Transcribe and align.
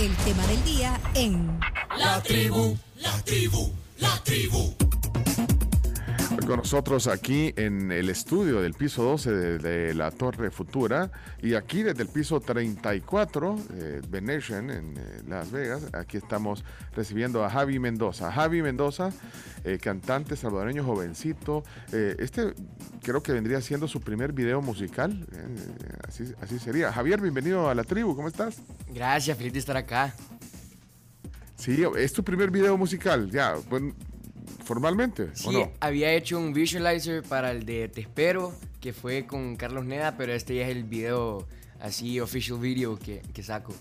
el 0.00 0.16
tema 0.24 0.46
del 0.46 0.64
día 0.64 0.98
en 1.14 1.60
La 1.98 2.22
tribu, 2.22 2.78
la 2.96 3.22
tribu, 3.22 3.70
la 3.98 4.22
tribu. 4.24 4.89
Con 6.50 6.58
nosotros 6.58 7.06
aquí 7.06 7.54
en 7.54 7.92
el 7.92 8.08
estudio 8.08 8.60
del 8.60 8.74
piso 8.74 9.04
12 9.04 9.30
de, 9.30 9.58
de 9.60 9.94
la 9.94 10.10
Torre 10.10 10.50
Futura 10.50 11.08
y 11.40 11.54
aquí 11.54 11.84
desde 11.84 12.02
el 12.02 12.08
piso 12.08 12.40
34, 12.40 13.56
eh, 13.74 14.00
Venetian 14.08 14.68
en 14.68 14.96
eh, 14.96 15.22
Las 15.28 15.52
Vegas, 15.52 15.82
aquí 15.92 16.16
estamos 16.16 16.64
recibiendo 16.92 17.44
a 17.44 17.50
Javi 17.50 17.78
Mendoza. 17.78 18.32
Javi 18.32 18.62
Mendoza, 18.62 19.12
eh, 19.62 19.78
cantante 19.80 20.34
salvadoreño 20.34 20.82
jovencito. 20.82 21.62
Eh, 21.92 22.16
este 22.18 22.52
creo 23.00 23.22
que 23.22 23.30
vendría 23.30 23.60
siendo 23.60 23.86
su 23.86 24.00
primer 24.00 24.32
video 24.32 24.60
musical, 24.60 25.24
así, 26.08 26.34
así 26.42 26.58
sería. 26.58 26.92
Javier, 26.92 27.20
bienvenido 27.20 27.70
a 27.70 27.76
la 27.76 27.84
tribu, 27.84 28.16
¿cómo 28.16 28.26
estás? 28.26 28.60
Gracias, 28.92 29.38
feliz 29.38 29.52
de 29.52 29.60
estar 29.60 29.76
acá. 29.76 30.12
Sí, 31.54 31.84
es 31.96 32.12
tu 32.12 32.24
primer 32.24 32.50
video 32.50 32.76
musical, 32.76 33.30
ya, 33.30 33.54
bueno, 33.68 33.94
formalmente, 34.64 35.24
¿o 35.24 35.30
Sí, 35.34 35.50
no? 35.52 35.70
había 35.80 36.12
hecho 36.12 36.38
un 36.38 36.52
visualizer 36.52 37.22
para 37.22 37.50
el 37.50 37.64
de 37.64 37.88
Te 37.88 38.00
Espero, 38.00 38.52
que 38.80 38.92
fue 38.92 39.26
con 39.26 39.56
Carlos 39.56 39.84
Neda, 39.84 40.16
pero 40.16 40.32
este 40.32 40.56
ya 40.56 40.66
es 40.68 40.76
el 40.76 40.84
video 40.84 41.46
así, 41.80 42.20
official 42.20 42.58
video 42.58 42.98
que, 42.98 43.22
que 43.32 43.42
saco. 43.42 43.74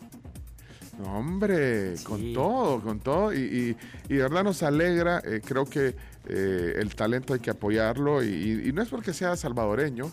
No, 0.98 1.18
hombre, 1.18 1.96
Sí. 1.98 2.04
con 2.04 2.34
todo, 2.34 2.82
con 2.82 3.00
todo. 3.00 3.34
Y, 3.34 3.38
y- 3.40 3.78
y 4.14 4.18
de 4.18 4.22
verdad 4.24 4.44
nos 4.44 4.62
alegra. 4.64 5.22
eh, 5.26 5.42
creo 5.44 5.66
que 5.66 5.96
eh, 6.28 6.74
el 6.78 6.94
talento 6.96 7.34
hay 7.34 7.40
que 7.40 7.50
apoyarlo. 7.50 8.22
Y 8.24 8.72
no 8.74 8.82
es 8.82 8.90
porque 8.90 9.14
sea 9.14 9.36
salvadoreño, 9.38 10.12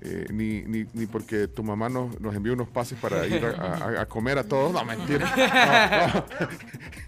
eh, 0.00 0.26
ni, 0.30 0.62
ni- 0.62 0.86
ni 0.92 1.06
porque 1.06 1.48
tu 1.48 1.62
mamá 1.64 1.88
nos, 1.88 2.20
nos 2.20 2.34
envió 2.34 2.52
unos 2.52 2.68
pases 2.68 2.98
para 3.00 3.26
ir 3.26 3.44
a, 3.44 3.50
a- 3.50 4.02
a 4.02 4.06
comer 4.06 4.38
a 4.38 4.44
todos. 4.44 4.72
No, 4.72 4.84
mentira. 4.84 6.24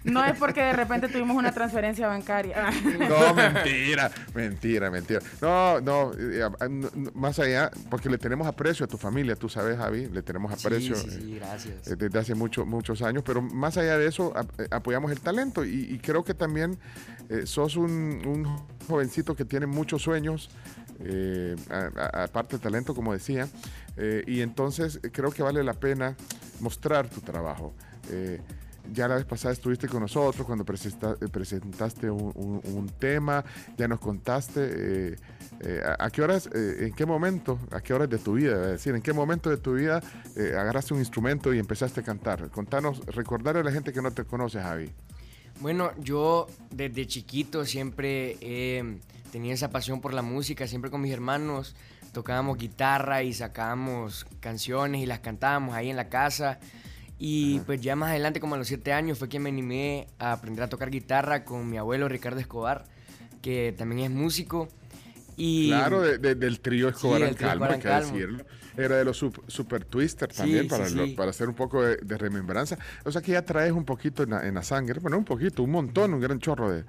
No 0.03 0.25
es 0.25 0.35
porque 0.37 0.61
de 0.61 0.73
repente 0.73 1.07
tuvimos 1.09 1.37
una 1.37 1.51
transferencia 1.51 2.07
bancaria. 2.07 2.71
No, 3.07 3.33
mentira, 3.35 4.09
mentira, 4.33 4.89
mentira. 4.89 5.19
No, 5.41 5.79
no, 5.79 6.11
eh, 6.17 6.41
no, 6.69 6.89
no, 6.95 7.11
más 7.13 7.37
allá, 7.39 7.69
porque 7.89 8.09
le 8.09 8.17
tenemos 8.17 8.47
aprecio 8.47 8.83
a 8.85 8.87
tu 8.87 8.97
familia, 8.97 9.35
tú 9.35 9.47
sabes, 9.47 9.77
Javi, 9.77 10.07
le 10.07 10.23
tenemos 10.23 10.51
aprecio. 10.51 10.95
sí, 10.95 11.07
sí, 11.09 11.15
eh, 11.17 11.19
sí, 11.21 11.35
gracias. 11.35 11.87
eh, 11.87 11.95
desde 11.95 12.17
hace 12.17 12.33
mucho- 12.35 12.65
muchos 12.65 13.01
años, 13.03 13.23
pero 13.23 13.41
más 13.43 13.77
allá 13.77 13.97
de 13.99 14.07
eso, 14.07 14.33
ap- 14.35 14.49
apoyamos 14.71 15.11
el 15.11 15.19
talento 15.19 15.63
y, 15.63 15.87
y 15.91 15.99
creo 15.99 16.23
que 16.23 16.33
también 16.33 16.79
eh, 17.29 17.43
sos 17.45 17.75
un, 17.75 18.21
un 18.25 18.47
jovencito 18.87 19.35
que 19.35 19.45
tiene 19.45 19.67
muchos 19.67 20.01
sueños, 20.01 20.49
eh, 21.03 21.55
aparte 22.13 22.57
talento, 22.59 22.93
como 22.93 23.13
decía, 23.13 23.47
eh, 23.97 24.23
y 24.27 24.41
entonces 24.41 24.99
creo 25.11 25.31
que 25.31 25.43
vale 25.43 25.63
la 25.63 25.73
pena 25.73 26.15
mostrar 26.59 27.09
tu 27.09 27.21
trabajo. 27.21 27.73
Eh, 28.09 28.39
ya 28.91 29.07
la 29.07 29.15
vez 29.15 29.25
pasada 29.25 29.53
estuviste 29.53 29.87
con 29.87 30.01
nosotros 30.01 30.45
cuando 30.45 30.63
eh, 30.63 31.27
presentaste 31.31 32.09
un, 32.09 32.91
tema, 32.99 33.45
ya 33.77 33.87
nos 33.87 33.99
contaste 33.99 35.17
a, 35.99 36.09
qué 36.09 36.21
horas, 36.23 36.49
en 36.51 36.91
qué 36.93 37.05
momento, 37.05 37.59
a 37.71 37.79
qué 37.81 37.93
horas 37.93 38.09
de 38.09 38.17
tu 38.17 38.33
vida, 38.33 38.57
decir, 38.57 38.95
en 38.95 39.03
qué 39.03 39.13
momento 39.13 39.51
de 39.51 39.57
tu 39.57 39.75
vida 39.75 40.01
agarraste 40.35 40.95
un 40.95 40.99
instrumento 40.99 41.53
y 41.53 41.59
empezaste 41.59 41.99
a 41.99 42.03
cantar. 42.03 42.49
Contanos, 42.49 43.05
recordarle 43.05 43.61
a 43.61 43.63
la 43.63 43.71
gente 43.71 43.93
que 43.93 44.01
no 44.01 44.11
te 44.11 44.25
conoce, 44.25 44.59
Javi. 44.59 44.89
Bueno, 45.59 45.91
yo 45.99 46.47
desde 46.71 47.05
chiquito 47.05 47.65
siempre 47.65 48.37
tenido 49.31 49.53
esa 49.53 49.69
pasión 49.69 50.01
por 50.01 50.13
la 50.13 50.21
música, 50.21 50.67
siempre 50.67 50.91
con 50.91 51.01
mis 51.01 51.11
hermanos 51.13 51.75
tocábamos 52.13 52.57
guitarra 52.57 53.23
y 53.23 53.33
sacábamos 53.33 54.25
canciones 54.41 55.01
y 55.01 55.05
las 55.05 55.19
cantábamos 55.19 55.75
ahí 55.75 55.89
en 55.89 55.95
la 55.95 56.09
casa. 56.09 56.59
Y 57.17 57.59
pues 57.61 57.79
ya 57.81 57.95
más 57.95 58.09
adelante, 58.09 58.39
como 58.39 58.55
a 58.55 58.57
los 58.57 58.67
siete 58.67 58.91
años, 58.93 59.17
fue 59.19 59.29
que 59.29 59.39
me 59.39 59.49
animé 59.49 60.07
a 60.19 60.33
aprender 60.33 60.63
a 60.63 60.67
tocar 60.69 60.89
guitarra 60.89 61.45
con 61.45 61.69
mi 61.69 61.77
abuelo 61.77 62.09
Ricardo 62.09 62.39
Escobar, 62.39 62.85
que 63.41 63.73
también 63.77 63.99
es 64.01 64.09
músico. 64.11 64.67
Y 65.37 65.69
Claro, 65.69 66.01
de- 66.01 66.17
de- 66.17 66.35
del 66.35 66.59
trío 66.59 66.89
Escobar 66.89 67.23
al 67.23 67.35
trío 67.35 67.47
Calmo, 67.47 67.65
hay 67.65 67.79
que 67.79 67.87
decirlo. 67.87 68.43
Era 68.75 68.95
de 68.97 69.05
los 69.05 69.21
sup- 69.21 69.43
Super 69.47 69.85
Twister 69.85 70.31
Sí, 70.31 70.37
también, 70.37 70.63
sí, 70.63 70.69
para, 70.69 70.89
lo- 70.89 71.05
sí. 71.05 71.13
para 71.13 71.29
hacer 71.29 71.47
un 71.49 71.55
poco 71.55 71.83
de, 71.83 71.97
de 71.97 72.17
remembranza. 72.17 72.77
O 73.05 73.11
sea 73.11 73.21
que 73.21 73.33
ya 73.33 73.43
traes 73.43 73.71
un 73.71 73.85
poquito 73.85 74.23
en 74.23 74.31
la, 74.31 74.47
en 74.47 74.55
la 74.55 74.63
sangre, 74.63 74.99
bueno, 74.99 75.17
un 75.17 75.25
poquito, 75.25 75.61
un 75.63 75.71
montón, 75.71 76.13
un 76.13 76.19
gran 76.21 76.39
chorro 76.39 76.71
de, 76.71 76.85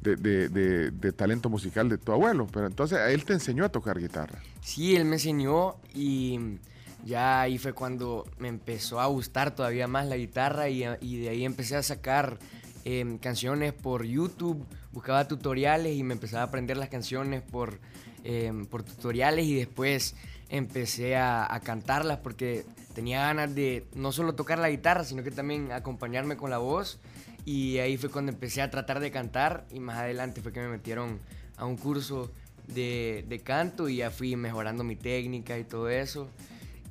de- 0.00 0.16
de- 0.16 0.48
de- 0.48 0.90
de 0.90 1.12
talento 1.12 1.48
musical 1.48 1.88
de 1.88 1.98
tu 1.98 2.12
abuelo. 2.12 2.46
Pero 2.52 2.66
entonces 2.66 2.98
él 3.08 3.24
te 3.24 3.32
enseñó 3.34 3.64
a 3.64 3.68
tocar 3.68 3.98
guitarra. 3.98 4.40
Sí, 4.60 4.96
él 4.96 5.04
me 5.04 5.16
enseñó 5.16 5.76
y 5.94 6.58
ya 7.04 7.40
ahí 7.42 7.58
fue 7.58 7.72
cuando 7.72 8.24
me 8.38 8.48
empezó 8.48 9.00
a 9.00 9.06
gustar 9.06 9.54
todavía 9.54 9.86
más 9.88 10.06
la 10.06 10.16
guitarra 10.16 10.68
y, 10.68 10.84
y 11.00 11.20
de 11.20 11.28
ahí 11.30 11.44
empecé 11.44 11.76
a 11.76 11.82
sacar 11.82 12.38
em, 12.84 13.18
canciones 13.18 13.72
por 13.74 14.04
YouTube, 14.04 14.64
buscaba 14.92 15.28
tutoriales 15.28 15.96
y 15.96 16.02
me 16.02 16.14
empezaba 16.14 16.42
a 16.42 16.46
aprender 16.46 16.76
las 16.76 16.88
canciones 16.88 17.42
por, 17.42 17.78
em, 18.24 18.66
por 18.66 18.82
tutoriales 18.82 19.44
y 19.46 19.54
después 19.54 20.14
empecé 20.48 21.16
a, 21.16 21.52
a 21.52 21.60
cantarlas 21.60 22.18
porque 22.18 22.64
tenía 22.94 23.20
ganas 23.20 23.54
de 23.54 23.86
no 23.94 24.10
solo 24.12 24.34
tocar 24.34 24.58
la 24.58 24.70
guitarra, 24.70 25.04
sino 25.04 25.22
que 25.22 25.30
también 25.30 25.70
acompañarme 25.72 26.36
con 26.36 26.50
la 26.50 26.58
voz 26.58 26.98
y 27.44 27.78
ahí 27.78 27.96
fue 27.96 28.10
cuando 28.10 28.32
empecé 28.32 28.62
a 28.62 28.70
tratar 28.70 29.00
de 29.00 29.10
cantar 29.10 29.66
y 29.72 29.80
más 29.80 29.98
adelante 29.98 30.42
fue 30.42 30.52
que 30.52 30.60
me 30.60 30.68
metieron 30.68 31.18
a 31.56 31.64
un 31.64 31.76
curso 31.76 32.30
de, 32.66 33.24
de 33.28 33.38
canto 33.40 33.88
y 33.88 33.96
ya 33.96 34.10
fui 34.10 34.36
mejorando 34.36 34.84
mi 34.84 34.96
técnica 34.96 35.58
y 35.58 35.64
todo 35.64 35.88
eso. 35.88 36.28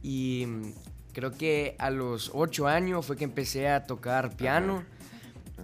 Y 0.02 0.46
mm, 0.48 0.72
creo 1.14 1.32
que 1.32 1.76
a 1.80 1.90
los 1.90 2.32
ocho 2.34 2.68
años 2.68 3.06
fue 3.06 3.18
que 3.18 3.24
empecé 3.24 3.70
a 3.70 3.86
tocar 3.86 4.36
piano 4.36 4.84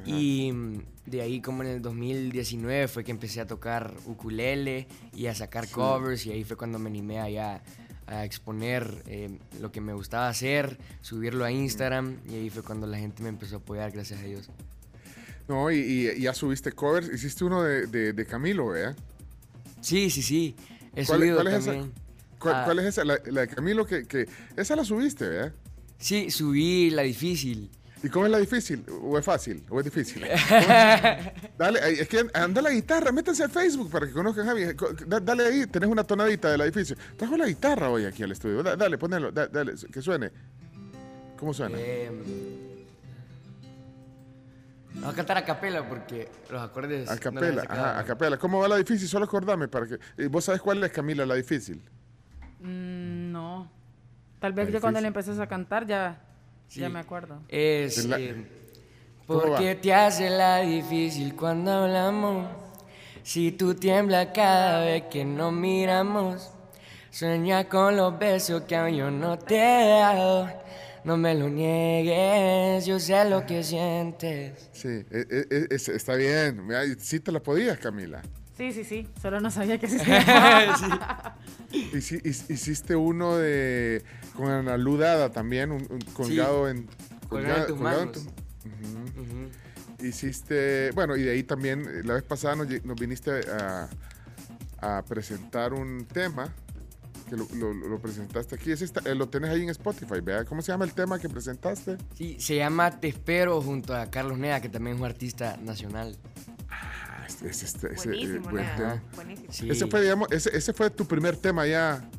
y 0.06 0.52
mm, 0.52 0.82
de 1.06 1.22
ahí 1.22 1.42
como 1.42 1.64
en 1.64 1.70
el 1.70 1.82
2019 1.82 2.88
fue 2.88 3.04
que 3.04 3.12
empecé 3.12 3.42
a 3.42 3.48
tocar 3.48 3.94
ukulele 4.06 4.88
y 5.14 5.28
a 5.28 5.36
sacar 5.36 5.70
covers 5.70 6.26
y 6.26 6.32
ahí 6.32 6.44
fue 6.44 6.58
cuando 6.58 6.80
me 6.80 6.90
animé 6.90 7.20
allá 7.20 7.62
a 8.08 8.26
exponer 8.26 9.04
eh, 9.08 9.38
lo 9.60 9.72
que 9.72 9.80
me 9.80 9.94
gustaba 9.94 10.28
hacer, 10.28 10.78
subirlo 11.02 11.46
a 11.46 11.52
Instagram 11.52 12.18
y 12.28 12.36
ahí 12.36 12.50
fue 12.50 12.64
cuando 12.64 12.88
la 12.88 12.98
gente 12.98 13.24
me 13.24 13.30
empezó 13.30 13.56
a 13.56 13.60
apoyar, 13.60 13.92
gracias 13.92 14.22
a 14.22 14.24
Dios. 14.24 14.50
No, 15.48 15.70
y, 15.72 15.78
y 16.16 16.22
ya 16.22 16.34
subiste 16.34 16.72
covers, 16.72 17.10
hiciste 17.14 17.44
uno 17.44 17.64
de, 17.64 17.88
de- 17.88 18.14
de 18.14 18.26
Camilo, 18.26 18.68
¿verdad? 18.70 18.96
Sí, 19.82 20.10
sí, 20.10 20.22
sí. 20.22 20.56
He 20.96 21.06
¿Cuál- 21.06 21.20
subido 21.20 21.36
cuál 21.36 21.48
es 21.48 21.54
esa? 21.56 21.72
también. 21.72 21.94
¿Cuál, 22.40 22.56
Ah. 22.56 22.62
cuál 22.66 22.80
es 22.80 22.86
esa? 22.86 23.04
La, 23.06 23.20
la 23.26 23.42
de 23.42 23.48
Camilo, 23.50 23.86
que, 23.86 24.06
que 24.06 24.28
esa 24.56 24.76
la 24.76 24.84
subiste, 24.86 25.28
¿verdad? 25.28 25.54
Sí, 25.98 26.30
subí 26.32 26.90
la 26.90 27.02
difícil. 27.04 27.70
¿Y 28.04 28.10
cómo 28.10 28.26
es 28.26 28.32
la 28.34 28.38
difícil? 28.38 28.84
¿O 29.02 29.18
es 29.18 29.24
fácil? 29.24 29.64
¿O 29.70 29.80
es 29.80 29.86
difícil? 29.86 30.24
dale, 31.58 31.80
es 32.02 32.08
que 32.10 32.26
anda 32.34 32.62
la 32.62 32.70
guitarra, 32.72 33.12
métanse 33.14 33.44
al 33.44 33.50
Facebook 33.50 33.90
para 33.90 34.06
que 34.08 34.12
conozcan 34.12 34.46
a 34.46 34.52
Javi. 34.52 34.64
Dale 35.22 35.46
ahí, 35.46 35.68
tenés 35.68 35.90
una 35.90 36.04
tonadita 36.04 36.52
de 36.52 36.58
la 36.58 36.66
difícil. 36.66 36.98
Trajo 37.18 37.38
la 37.38 37.48
guitarra 37.48 37.90
hoy 37.90 38.04
aquí 38.06 38.24
al 38.24 38.32
estudio. 38.34 38.62
Da- 38.62 38.76
Dale, 38.76 38.98
ponelo, 38.98 39.32
da- 39.32 39.48
dale, 39.48 39.74
que 39.92 40.02
suene. 40.02 40.32
¿Cómo 41.38 41.54
suena? 41.54 41.78
Em, 41.80 42.14
Vamos 45.04 45.14
a 45.14 45.18
cantar 45.18 45.38
a 45.38 45.46
capela 45.46 45.88
porque 45.88 46.30
los 46.50 46.62
acordes. 46.62 47.10
a 47.10 47.16
no 47.16 47.20
capela, 47.22 47.62
sacado. 47.62 47.82
ajá, 47.86 48.00
a 48.00 48.04
capela. 48.06 48.38
¿Cómo 48.38 48.60
va 48.60 48.68
la 48.68 48.78
difícil? 48.78 49.08
Solo 49.08 49.26
acordame 49.26 49.68
para 49.68 49.88
que. 49.88 50.00
¿y 50.18 50.28
¿Vos 50.28 50.46
sabés 50.46 50.62
cuál 50.62 50.84
es 50.84 50.92
Camila 50.92 51.26
la 51.26 51.36
difícil? 51.36 51.82
Mm, 52.60 53.32
no. 53.32 53.70
Tal 54.40 54.54
vez 54.54 54.72
yo 54.72 54.82
cuando 54.82 55.00
le 55.02 55.08
empecés 55.08 55.40
a 55.40 55.48
cantar 55.48 55.86
ya, 55.86 56.22
Sí. 56.68 56.80
ya 56.82 56.90
me 56.90 57.00
acuerdo. 57.00 57.40
Es. 57.50 58.06
La- 58.06 58.18
em, 58.20 58.46
¿Cómo 59.28 59.40
va? 59.42 59.46
porque 59.48 59.76
te 59.76 59.94
hace 59.94 60.30
la 60.30 60.60
difícil 60.60 61.36
cuando 61.36 61.72
hablamos. 61.72 62.48
Si 63.24 63.52
tú 63.54 63.74
tiemblas 63.76 64.28
cada 64.34 64.84
vez 64.86 65.04
que 65.12 65.24
nos 65.26 65.54
miramos. 65.54 66.50
Sueña 67.10 67.70
con 67.70 67.96
los 67.96 68.18
besos 68.18 68.64
que 68.64 68.76
aún 68.76 68.96
yo 68.96 69.12
no 69.12 69.38
te 69.38 69.56
he 69.56 69.88
dado. 70.00 70.50
No 71.06 71.18
me 71.18 71.36
lo 71.36 71.50
niegues, 71.50 72.86
yo 72.86 73.00
sé 73.00 73.30
lo 73.30 73.46
que 73.46 73.64
sientes. 73.64 74.70
Sí, 74.72 74.88
e- 74.88 75.06
e- 75.30 75.48
e- 75.50 75.68
es- 75.70 75.90
está 75.90 76.16
bien. 76.16 76.62
Sí 77.00 77.20
te 77.20 77.32
la 77.32 77.42
podías, 77.42 77.78
Camila. 77.78 78.22
Sí, 78.58 78.72
sí, 78.72 78.84
sí. 78.84 79.08
Solo 79.22 79.42
no 79.42 79.50
sabía 79.52 79.78
que 79.80 79.88
se 79.88 79.98
Hici- 81.72 82.22
hic- 82.24 82.50
Hiciste 82.50 82.96
uno 82.96 83.36
de 83.38 84.04
con 84.36 84.48
Ana 84.48 84.78
Ludada 84.78 85.32
también, 85.32 85.72
un, 85.72 85.86
un 85.90 86.00
colgado 86.14 86.70
en 86.70 86.88
Colgado 87.28 87.62
en 87.62 87.68
tus 87.68 87.78
colgado 87.78 88.00
manos. 88.06 88.28
tu-. 90.00 90.06
Hiciste, 90.06 90.92
bueno, 90.92 91.16
y 91.16 91.24
de 91.24 91.32
ahí 91.32 91.44
también 91.44 92.06
la 92.08 92.14
vez 92.16 92.24
pasada 92.24 92.56
nos, 92.56 92.68
nos 92.86 93.00
viniste 93.00 93.32
a, 93.52 93.90
a 94.82 95.02
presentar 95.04 95.74
un 95.74 96.06
tema 96.06 96.54
que 97.34 97.56
lo, 97.56 97.74
lo- 97.74 97.88
lo 97.90 98.00
presentaste 98.00 98.56
aquí. 98.56 98.72
Ese 98.72 98.86
está- 98.86 99.02
eh, 99.10 99.16
lo 99.16 99.28
tenés 99.30 99.50
ahí 99.52 99.64
en 99.64 99.70
Spotify, 99.70 100.22
¿verdad? 100.22 100.46
¿Cómo 100.48 100.62
se 100.62 100.72
llama 100.72 100.86
el 100.86 100.94
tema 100.94 101.20
que 101.20 101.30
presentaste? 101.30 101.98
Sí, 102.16 102.38
se 102.40 102.56
llama 102.56 103.00
Te 103.00 103.08
Espero 103.08 103.62
junto 103.62 103.96
a 103.96 104.10
Carlos 104.10 104.38
Nea, 104.38 104.62
que 104.62 104.70
también 104.70 104.96
es 104.96 105.00
un 105.02 105.06
artista 105.08 105.58
nacional. 105.58 106.18
Ah, 106.70 107.26
ese, 107.28 107.48
ese- 107.50 107.66
ese- 107.66 107.88
ese, 107.88 107.88
eh, 107.88 107.96
Buenísimo, 108.06 108.50
buen 108.50 108.64
nada. 108.66 108.76
tema. 108.78 109.04
Buenísimo. 109.16 109.52
Sí. 109.54 109.70
Ese 109.70 109.88
fue, 109.88 110.02
digamos, 110.02 110.28
ese, 110.32 110.56
ese 110.56 110.74
fue 110.74 110.90
tu 110.90 111.06
primer 111.06 111.36
tema 111.38 111.66
ya 111.66 112.10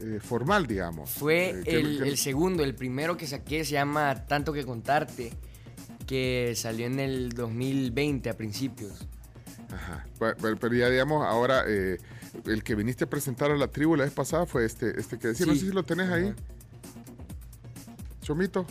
eh, 0.00 0.18
formal, 0.20 0.66
digamos. 0.66 1.10
Fue 1.10 1.50
Eh, 1.50 1.62
que- 1.64 1.78
el, 1.80 1.98
que- 2.02 2.08
el 2.08 2.16
segundo, 2.18 2.64
el 2.64 2.74
primero 2.74 3.16
que 3.16 3.26
saqué 3.26 3.64
se 3.64 3.72
llama 3.72 4.26
Tanto 4.26 4.52
que 4.52 4.64
contarte, 4.64 5.32
que 6.06 6.52
salió 6.56 6.86
en 6.86 6.98
el 6.98 7.30
2020 7.32 8.28
a 8.30 8.36
principios. 8.36 9.06
Ajá. 9.72 10.04
Pero, 10.18 10.36
pero- 10.40 10.56
pero 10.58 10.74
ya 10.74 10.88
digamos, 10.90 11.24
ahora 11.24 11.62
eh, 11.68 11.98
el 12.46 12.62
que 12.64 12.74
viniste 12.74 13.04
a 13.04 13.10
presentar 13.10 13.50
a 13.50 13.56
la 13.56 13.68
tribu 13.68 13.96
la 13.96 14.04
vez 14.04 14.12
pasada 14.12 14.46
fue 14.46 14.64
este, 14.64 14.98
este 14.98 15.18
que 15.18 15.28
decía, 15.28 15.46
no 15.46 15.54
sé 15.54 15.60
si 15.60 15.72
lo 15.72 15.82
tenés 15.84 16.10
ahí. 16.10 16.34
Chomito. 18.22 18.66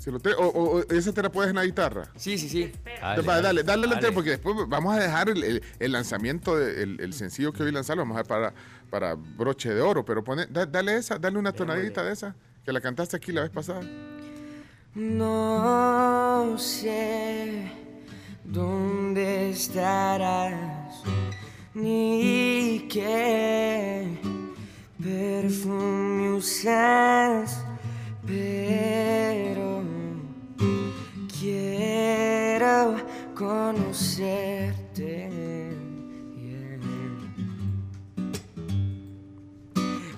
Si 0.00 0.10
lo 0.10 0.20
tenés, 0.20 0.38
o, 0.38 0.46
o- 0.48 0.78
o 0.78 0.80
esa 0.90 1.12
te 1.12 1.22
la 1.22 1.30
puedes 1.32 1.48
en 1.50 1.56
la 1.56 1.64
guitarra. 1.64 2.10
Sí, 2.16 2.36
sí, 2.36 2.48
sí. 2.48 2.72
Dale, 3.00 3.22
dale, 3.22 3.62
dale, 3.62 3.86
la 3.86 3.94
entera, 3.94 4.12
porque 4.12 4.30
después 4.30 4.54
vamos 4.68 4.94
a 4.94 5.00
dejar 5.00 5.30
el, 5.30 5.42
el- 5.42 5.62
el 5.78 5.92
lanzamiento, 5.92 6.56
de- 6.56 6.82
el, 6.82 7.00
el 7.00 7.12
sencillo 7.14 7.52
que 7.52 7.62
hoy 7.62 7.72
lanzaron, 7.72 8.06
vamos 8.08 8.16
a 8.18 8.22
dejar 8.22 8.52
para, 8.52 8.54
para 8.90 9.14
broche 9.14 9.72
de 9.72 9.80
oro, 9.80 10.04
pero 10.04 10.22
pone, 10.22 10.46
da- 10.46 10.66
dale 10.66 10.96
esa, 10.96 11.18
dale 11.18 11.38
una 11.38 11.52
tonadita 11.52 12.02
de 12.02 12.12
esa, 12.12 12.34
que 12.64 12.72
la 12.72 12.80
cantaste 12.82 13.16
aquí 13.16 13.32
la 13.32 13.42
vez 13.42 13.50
pasada. 13.50 13.80
No 14.94 16.56
sé 16.58 17.70
dónde 18.44 19.50
estarás, 19.50 21.02
ni 21.74 22.86
qué 22.88 24.06
perfume 25.02 26.32
usas, 26.34 27.64
pero 28.24 29.82
quiero 31.38 32.96
conocerte. 33.34 35.30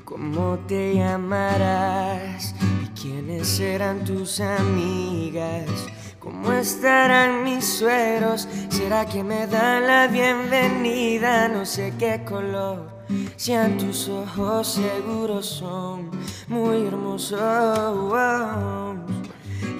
¿Cómo 0.04 0.58
te 0.66 0.94
llamarás? 0.94 2.54
¿Y 2.84 2.88
quiénes 3.00 3.48
serán 3.48 4.04
tus 4.04 4.40
amigas? 4.40 5.95
¿Cómo 6.42 6.52
estarán 6.52 7.44
mis 7.44 7.64
sueros? 7.64 8.46
¿Será 8.68 9.06
que 9.06 9.24
me 9.24 9.46
dan 9.46 9.86
la 9.86 10.06
bienvenida? 10.06 11.48
No 11.48 11.64
sé 11.64 11.94
qué 11.98 12.22
color 12.24 12.96
sean 13.36 13.78
tus 13.78 14.08
ojos, 14.08 14.68
seguros 14.68 15.46
son 15.46 16.10
muy 16.48 16.86
hermosos. 16.86 17.40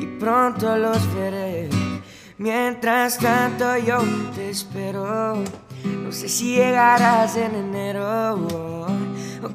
Y 0.00 0.06
pronto 0.19 0.76
los 0.76 1.14
veré. 1.14 1.69
Mientras 2.38 3.19
tanto 3.19 3.76
yo 3.79 3.99
te 4.35 4.50
espero. 4.50 5.35
No 5.85 6.11
sé 6.11 6.29
si 6.29 6.56
llegarás 6.56 7.37
en 7.37 7.55
enero 7.55 8.35
o 8.35 8.87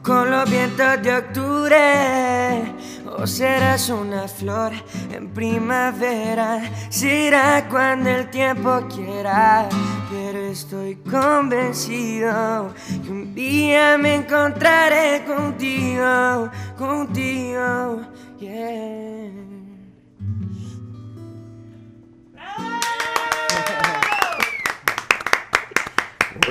con 0.03 0.29
los 0.29 0.49
vientos 0.49 1.01
de 1.01 1.15
octubre. 1.15 2.75
O 3.17 3.27
serás 3.27 3.89
una 3.89 4.27
flor 4.27 4.71
en 5.11 5.29
primavera. 5.29 6.61
Será 6.89 7.67
cuando 7.69 8.09
el 8.09 8.29
tiempo 8.29 8.87
quiera. 8.93 9.67
Pero 10.09 10.39
estoy 10.39 10.95
convencido 10.95 12.73
que 13.03 13.09
un 13.09 13.33
día 13.33 13.97
me 13.97 14.15
encontraré 14.15 15.23
contigo, 15.25 16.49
contigo. 16.77 18.01
Yeah. 18.39 19.50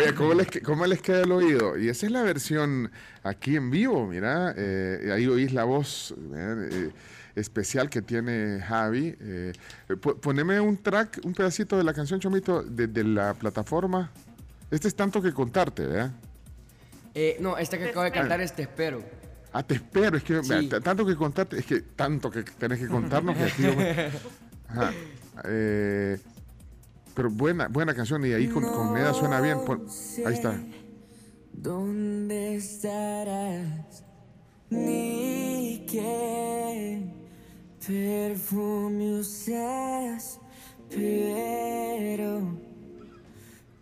Oye, 0.02 0.14
¿cómo 0.14 0.35
les, 0.35 0.49
¿cómo 0.64 0.87
les 0.87 1.02
queda 1.02 1.23
el 1.23 1.32
oído? 1.32 1.79
Y 1.79 1.88
esa 1.88 2.06
es 2.06 2.12
la 2.12 2.23
versión 2.23 2.91
aquí 3.23 3.56
en 3.56 3.70
vivo, 3.70 4.06
mira, 4.06 4.55
eh, 4.56 5.11
ahí 5.14 5.26
oís 5.26 5.52
la 5.52 5.64
voz 5.64 6.14
eh, 6.35 6.91
especial 7.35 7.91
que 7.91 8.02
tiene 8.02 8.61
Javi. 8.61 9.14
Eh, 9.20 9.52
po- 10.00 10.17
poneme 10.17 10.58
un 10.61 10.76
track, 10.79 11.20
un 11.25 11.35
pedacito 11.35 11.76
de 11.76 11.85
la 11.85 11.93
canción 11.93 12.19
Chomito 12.20 12.62
de, 12.62 12.87
de 12.87 13.05
la 13.05 13.35
plataforma. 13.35 14.11
Este 14.70 14.88
es 14.88 14.94
tanto 14.94 15.20
que 15.20 15.32
contarte, 15.32 15.87
¿verdad? 15.87 16.12
Eh, 17.14 17.37
no, 17.41 17.58
esta 17.58 17.76
que 17.76 17.87
acabo 17.88 18.05
de 18.05 18.12
cantar 18.12 18.41
es 18.41 18.52
Te 18.55 18.62
Espero. 18.62 19.02
Ah, 19.52 19.64
te 19.64 19.75
espero, 19.75 20.17
es 20.17 20.23
que 20.23 20.41
Sí. 20.44 20.69
tanto 20.82 21.05
que 21.05 21.17
contarte, 21.17 21.58
es 21.58 21.67
que 21.67 21.81
tanto 21.81 22.31
que 22.31 22.44
tenés 22.44 22.79
que 22.79 22.87
contarnos 22.87 23.37
que 23.37 23.43
aquí 23.43 23.64
Ajá. 24.69 24.93
Eh, 25.44 26.19
pero 27.20 27.28
buena, 27.31 27.69
buena 27.69 27.93
canción 27.94 28.25
y 28.25 28.32
ahí 28.32 28.49
con, 28.49 28.64
con 28.64 28.94
Neda 28.94 29.12
suena 29.12 29.43
bien. 29.43 29.58
Pon- 29.67 29.87
ahí 30.25 30.32
está. 30.32 30.58
¿Dónde 31.52 32.55
estarás? 32.56 34.02
Ni 34.70 35.84
qué 35.87 37.12
perfume 37.87 39.20
usas, 39.20 40.40
pero 40.88 42.40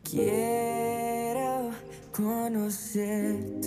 quiero 0.02 1.70
conocerte. 2.12 3.62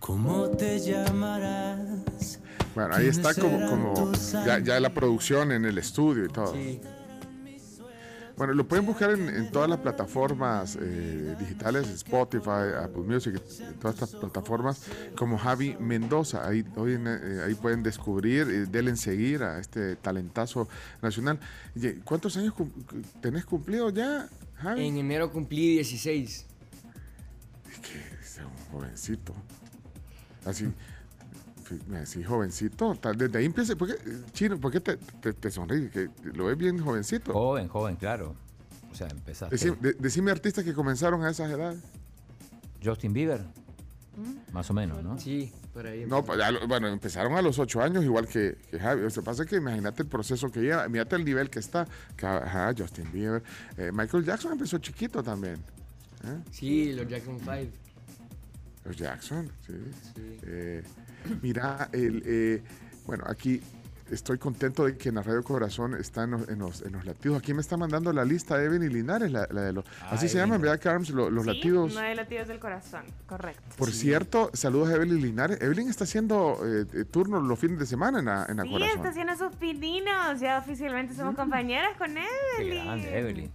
¿Cómo 0.00 0.48
te 0.50 0.78
llamarás? 0.80 1.87
Bueno, 2.78 2.94
ahí 2.94 3.08
está 3.08 3.34
como, 3.34 3.68
como 3.68 4.12
ya, 4.46 4.60
ya 4.60 4.78
la 4.78 4.94
producción 4.94 5.50
en 5.50 5.64
el 5.64 5.78
estudio 5.78 6.26
y 6.26 6.28
todo. 6.28 6.54
Sí. 6.54 6.80
Bueno, 8.36 8.52
lo 8.54 8.68
pueden 8.68 8.86
buscar 8.86 9.10
en, 9.10 9.28
en 9.28 9.50
todas 9.50 9.68
las 9.68 9.80
plataformas 9.80 10.78
eh, 10.80 11.34
digitales, 11.40 11.88
Spotify, 11.88 12.70
Apple 12.84 13.02
Music, 13.02 13.34
todas 13.80 13.94
estas 13.94 14.10
plataformas, 14.14 14.82
como 15.16 15.36
Javi 15.38 15.76
Mendoza. 15.80 16.46
Ahí, 16.46 16.64
hoy 16.76 16.92
en, 16.94 17.08
eh, 17.08 17.42
ahí 17.44 17.54
pueden 17.56 17.82
descubrir, 17.82 18.42
eh, 18.48 18.66
denle 18.70 18.90
en 18.92 18.96
seguir 18.96 19.42
a 19.42 19.58
este 19.58 19.96
talentazo 19.96 20.68
nacional. 21.02 21.40
Y, 21.74 21.94
¿Cuántos 22.04 22.36
años 22.36 22.54
cum- 22.54 22.70
tenés 23.20 23.44
cumplido 23.44 23.90
ya, 23.90 24.28
Javi? 24.58 24.86
En 24.86 24.98
enero 24.98 25.32
cumplí 25.32 25.74
16. 25.74 26.46
Es 28.22 28.38
un 28.38 28.72
jovencito. 28.72 29.34
Así, 30.44 30.68
fi- 31.68 31.94
así 31.96 32.22
jovencito. 32.24 32.94
Tal, 32.96 33.16
desde 33.16 33.38
ahí 33.38 33.44
empieza. 33.44 33.76
¿por 33.76 33.88
qué, 33.88 33.96
Chino, 34.32 34.58
¿por 34.58 34.72
qué 34.72 34.80
te, 34.80 34.96
te, 34.96 35.32
te 35.32 35.50
sonríes? 35.50 35.90
Que 35.90 36.08
lo 36.34 36.46
ves 36.46 36.56
bien 36.56 36.78
jovencito. 36.82 37.32
Joven, 37.32 37.68
joven, 37.68 37.96
claro. 37.96 38.34
O 38.90 38.94
sea, 38.94 39.08
empezaste. 39.08 39.54
Decime, 39.54 39.76
de- 39.80 39.92
decime 39.94 40.30
artistas 40.30 40.64
que 40.64 40.72
comenzaron 40.74 41.22
a 41.24 41.30
esas 41.30 41.50
edades. 41.50 41.80
Justin 42.82 43.12
Bieber. 43.12 43.42
Más 44.52 44.68
o 44.70 44.74
menos, 44.74 45.00
¿no? 45.04 45.16
Sí, 45.18 45.52
por 45.72 45.86
ahí. 45.86 46.04
No, 46.04 46.24
pues, 46.24 46.38
lo- 46.52 46.66
bueno, 46.66 46.88
empezaron 46.88 47.34
a 47.34 47.42
los 47.42 47.58
ocho 47.60 47.80
años, 47.80 48.02
igual 48.02 48.26
que, 48.26 48.58
que 48.68 48.78
Javi. 48.80 49.04
O 49.04 49.10
sea, 49.10 49.22
pasa 49.22 49.44
que 49.44 49.56
imagínate 49.56 50.02
el 50.02 50.08
proceso 50.08 50.50
que 50.50 50.60
lleva, 50.60 50.88
mírate 50.88 51.14
el 51.14 51.24
nivel 51.24 51.50
que 51.50 51.60
está. 51.60 51.86
Que, 52.16 52.26
ajá, 52.26 52.74
Justin 52.76 53.12
Bieber. 53.12 53.42
Eh, 53.76 53.92
Michael 53.92 54.24
Jackson 54.24 54.52
empezó 54.52 54.78
chiquito 54.78 55.22
también. 55.22 55.54
¿eh? 56.24 56.38
Sí, 56.50 56.92
los 56.94 57.06
Jackson 57.06 57.38
5. 57.38 57.52
Los 58.88 58.96
Jackson, 58.96 59.50
sí. 59.66 59.74
Sí. 60.14 60.38
Eh, 60.44 60.82
mira, 61.42 61.88
el, 61.92 62.22
eh, 62.24 62.62
bueno, 63.06 63.24
aquí 63.26 63.60
estoy 64.10 64.38
contento 64.38 64.86
de 64.86 64.96
que 64.96 65.10
en 65.10 65.16
la 65.16 65.22
Radio 65.22 65.42
Corazón 65.44 65.94
está 65.94 66.24
en 66.24 66.30
los, 66.30 66.48
en 66.48 66.58
los, 66.58 66.80
en 66.80 66.92
los 66.92 67.04
latidos. 67.04 67.38
Aquí 67.38 67.52
me 67.52 67.60
está 67.60 67.76
mandando 67.76 68.10
la 68.14 68.24
lista 68.24 68.62
Evelyn 68.62 68.90
Linares, 68.90 69.30
la, 69.30 69.46
la 69.50 69.60
de 69.60 69.72
los, 69.74 69.84
Ah, 70.00 70.12
así 70.12 70.30
se 70.30 70.38
llaman, 70.38 70.62
¿verdad, 70.62 70.80
Carms? 70.82 71.10
Lo- 71.10 71.28
Los, 71.28 71.44
Sí, 71.44 71.52
latidos. 71.54 71.92
Nueve 71.92 72.14
latidos 72.14 72.48
del 72.48 72.58
corazón, 72.58 73.02
correcto. 73.26 73.62
Por 73.76 73.90
cierto, 73.92 74.50
saludos 74.54 74.88
a 74.88 74.94
Evelyn 74.94 75.20
Linares. 75.20 75.60
Evelyn 75.60 75.90
está 75.90 76.04
haciendo 76.04 76.58
eh, 76.64 76.86
eh, 76.94 77.04
turnos 77.04 77.42
los 77.42 77.58
fines 77.58 77.78
de 77.78 77.84
semana 77.84 78.20
en 78.20 78.24
la, 78.24 78.46
en 78.48 78.56
la 78.56 78.62
Sí, 78.62 78.70
Corazón. 78.70 78.96
está 78.96 79.08
haciendo 79.10 79.36
sus 79.36 79.54
pininos. 79.56 80.40
Ya 80.40 80.58
oficialmente 80.58 81.14
somos 81.14 81.34
compañeras 81.34 81.94
con 81.98 82.14
Qué 82.14 82.24
Evelyn. 82.62 82.84
grande, 82.86 83.18
Evelyn. 83.18 83.50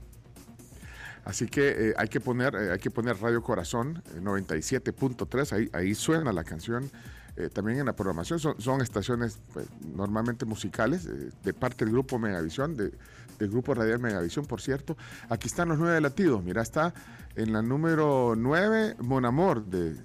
Así 1.26 1.48
que 1.48 1.90
eh, 1.90 1.94
hay 1.98 2.08
que 2.10 2.20
poner 2.20 2.54
eh, 2.56 2.72
hay 2.74 2.80
que 2.80 2.92
poner 2.92 3.18
Radio 3.22 3.42
Corazón 3.42 4.04
eh, 4.16 4.20
97.3, 4.22 5.52
ahí, 5.54 5.70
ahí 5.74 5.96
suena 5.96 6.34
la 6.34 6.44
canción. 6.44 6.90
eh, 7.36 7.50
también 7.50 7.80
en 7.80 7.86
la 7.88 7.94
programación 7.96 8.40
son, 8.40 8.60
son 8.62 8.82
estaciones 8.82 9.40
pues, 9.54 9.66
normalmente 9.96 10.46
musicales 10.46 11.06
eh, 11.08 11.32
de 11.44 11.54
parte 11.54 11.84
del 11.86 11.94
grupo 11.94 12.20
Megavisión, 12.20 12.76
de- 12.78 12.92
del 13.40 13.50
grupo 13.50 13.74
radial 13.74 13.98
Megavisión, 14.00 14.46
por 14.46 14.62
cierto. 14.62 14.96
Aquí 15.30 15.48
están 15.48 15.68
los 15.70 15.80
nueve 15.80 16.00
latidos. 16.00 16.44
Mira, 16.44 16.62
está 16.62 16.94
en 17.36 17.52
la 17.52 17.62
número 17.64 18.36
9, 18.38 18.98
Mon 19.00 19.26
Amor, 19.26 19.66
de 19.66 19.96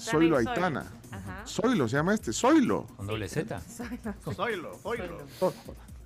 Zoilo. 0.00 0.38
Aitana. 0.38 0.86
Ajá. 1.10 1.42
Zoilo 1.46 1.86
se 1.88 1.96
llama 1.96 2.14
este, 2.14 2.32
Zoilo. 2.32 2.86
Con 2.96 3.06
doble 3.06 3.28
Z. 3.28 3.60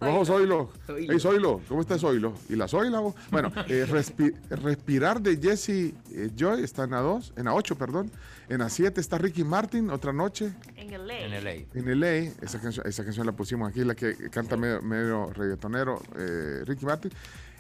Ojo, 0.01 0.25
Zoilo. 0.25 0.71
Zoilo. 0.87 1.13
Hey, 1.13 1.21
Zoilo, 1.21 1.61
¿cómo 1.69 1.81
está 1.83 1.99
Zoilo? 1.99 2.33
¿Y 2.49 2.57
la 2.57 2.67
Zoila? 2.69 3.01
Bueno, 3.31 3.53
eh, 3.69 3.87
respi- 3.89 4.35
Respirar 4.49 5.21
de 5.21 5.37
Jesse 5.37 5.69
eh, 6.13 6.31
Joy 6.35 6.63
está 6.65 6.85
en 6.85 6.93
la 6.93 7.01
2, 7.01 7.35
en 7.37 7.45
la 7.45 7.55
8, 7.55 7.77
perdón. 7.77 8.11
En 8.49 8.59
la 8.61 8.69
7 8.71 9.01
está 9.01 9.19
Ricky 9.19 9.45
Martin, 9.45 9.91
Otra 9.91 10.13
Noche. 10.13 10.53
En 10.77 10.91
el 10.93 11.11
En 11.11 11.45
LA. 11.45 11.53
En 11.75 12.01
LA, 12.01 12.33
esa 12.43 12.61
canción, 12.61 12.87
esa 12.87 13.05
canción 13.05 13.27
la 13.27 13.33
pusimos 13.33 13.69
aquí, 13.69 13.85
la 13.85 13.95
que 13.95 14.15
canta 14.31 14.57
medio, 14.57 14.81
medio 14.83 15.27
reggaetonero, 15.35 16.03
eh, 16.19 16.63
Ricky 16.65 16.87
Martin. 16.87 17.13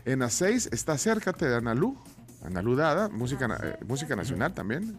En 0.05 0.21
la 0.21 0.31
6 0.31 0.71
está 0.73 0.93
Acércate 0.93 1.47
de 1.47 1.57
Analú. 1.57 1.97
Analudada, 2.43 3.11
música, 3.11 3.47
na- 3.47 3.59
eh, 3.63 3.77
música 3.87 4.17
nacional 4.17 4.55
también. 4.55 4.99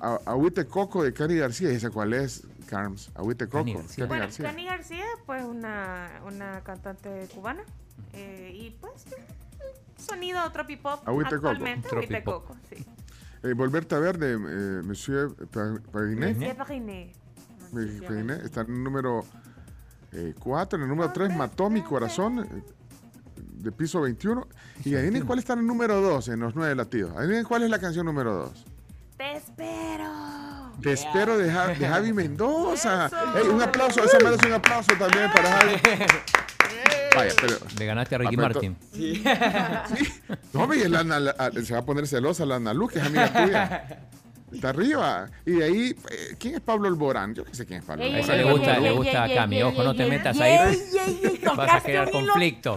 Agüite 0.00 0.66
Coco 0.66 1.02
de 1.02 1.12
Cani 1.12 1.36
García, 1.36 1.70
¿esa 1.70 1.90
cuál 1.90 2.12
es, 2.14 2.42
Carms? 2.66 3.10
Agüite 3.14 3.46
Coco, 3.46 3.58
Cani 3.58 3.72
Cani 3.74 3.82
García. 3.86 4.06
Bueno, 4.06 4.22
García. 4.24 4.46
Cani 4.46 4.64
García, 4.64 5.04
pues 5.26 5.44
una, 5.44 6.20
una 6.26 6.60
cantante 6.62 7.28
cubana. 7.34 7.62
eh, 8.14 8.52
y 8.54 8.70
pues 8.80 9.04
sonido 9.98 10.40
tropipop 10.52 11.06
Agüite 11.06 11.36
Coco. 11.36 11.48
actualmente. 11.48 11.88
Agüite 11.88 12.06
Tropipop. 12.08 12.46
Coco, 12.46 12.56
sí. 12.70 12.84
Eh, 13.42 13.52
Volverte 13.54 13.94
a 13.94 13.98
ver 13.98 14.18
de 14.18 14.32
eh, 14.32 14.82
Monsieur 14.82 15.34
Pa- 15.48 15.78
Parinet. 15.92 16.38
Sí, 16.38 16.46
Pariné. 16.56 17.12
Me- 17.72 18.02
Parinet, 18.02 18.44
Está 18.44 18.62
en 18.62 18.70
el 18.74 18.84
número 18.84 19.24
4, 20.40 20.76
en 20.76 20.82
el 20.82 20.88
número 20.88 21.12
3, 21.12 21.36
Mató 21.36 21.70
mi 21.70 21.82
corazón, 21.82 22.40
eh, 22.40 22.62
de 23.36 23.72
piso 23.72 24.00
21. 24.00 24.46
Y 24.84 24.94
adivinen 24.94 25.24
cuál 25.26 25.38
está 25.38 25.52
en 25.52 25.60
el 25.60 25.66
número 25.66 26.00
2 26.00 26.28
en 26.28 26.40
los 26.40 26.54
9 26.56 26.74
latidos. 26.74 27.16
Adivinen 27.16 27.44
cuál 27.44 27.62
es 27.62 27.70
la 27.70 27.78
canción 27.78 28.06
número 28.06 28.32
2. 28.34 28.66
Te 29.20 29.36
espero. 29.36 30.72
Te 30.80 30.92
espero 30.94 31.36
de, 31.36 31.52
Ja- 31.52 31.66
de 31.66 31.86
Javi 31.86 32.10
Mendoza. 32.14 33.04
Eso. 33.38 33.52
Un 33.52 33.60
aplauso, 33.60 34.02
esa 34.02 34.18
merece 34.18 34.46
un 34.46 34.54
aplauso 34.54 34.92
también 34.98 35.30
para 35.30 35.58
Javi. 35.58 35.72
Vaya, 37.14 37.34
pero. 37.38 37.58
Le 37.78 37.84
ganaste 37.84 38.14
a 38.14 38.18
Ricky 38.18 38.34
Ah, 38.34 38.48
pero 38.48 38.54
Martin. 38.54 38.76
Sí. 38.94 39.22
No, 40.54 40.66
la- 41.20 41.50
se 41.62 41.74
va 41.74 41.80
a 41.80 41.84
poner 41.84 42.06
celosa 42.06 42.46
la 42.46 42.56
Ana 42.56 42.72
Lu, 42.72 42.88
que 42.88 42.98
es 42.98 43.04
amiga 43.04 43.30
tuya. 43.30 43.84
Está 44.52 44.70
arriba. 44.70 45.28
Y 45.46 45.52
de 45.52 45.64
ahí, 45.64 45.96
eh, 46.10 46.36
¿quién 46.38 46.54
es 46.56 46.60
Pablo 46.60 46.88
Alborán? 46.88 47.34
Yo 47.34 47.44
que 47.44 47.54
sé 47.54 47.64
quién 47.66 47.80
es 47.80 47.84
Pablo 47.86 48.04
Alborán. 48.04 48.26
le 48.28 48.42
ey, 48.42 48.50
gusta, 48.50 48.78
le 48.80 48.90
gusta 48.92 49.24
a 49.24 49.34
Cami. 49.34 49.62
Ojo, 49.62 49.82
no 49.82 49.94
te 49.94 50.06
metas 50.06 50.38
ahí. 50.40 50.58
Vas 51.56 51.72
a 51.74 51.80
crear 51.80 52.10
conflicto. 52.10 52.76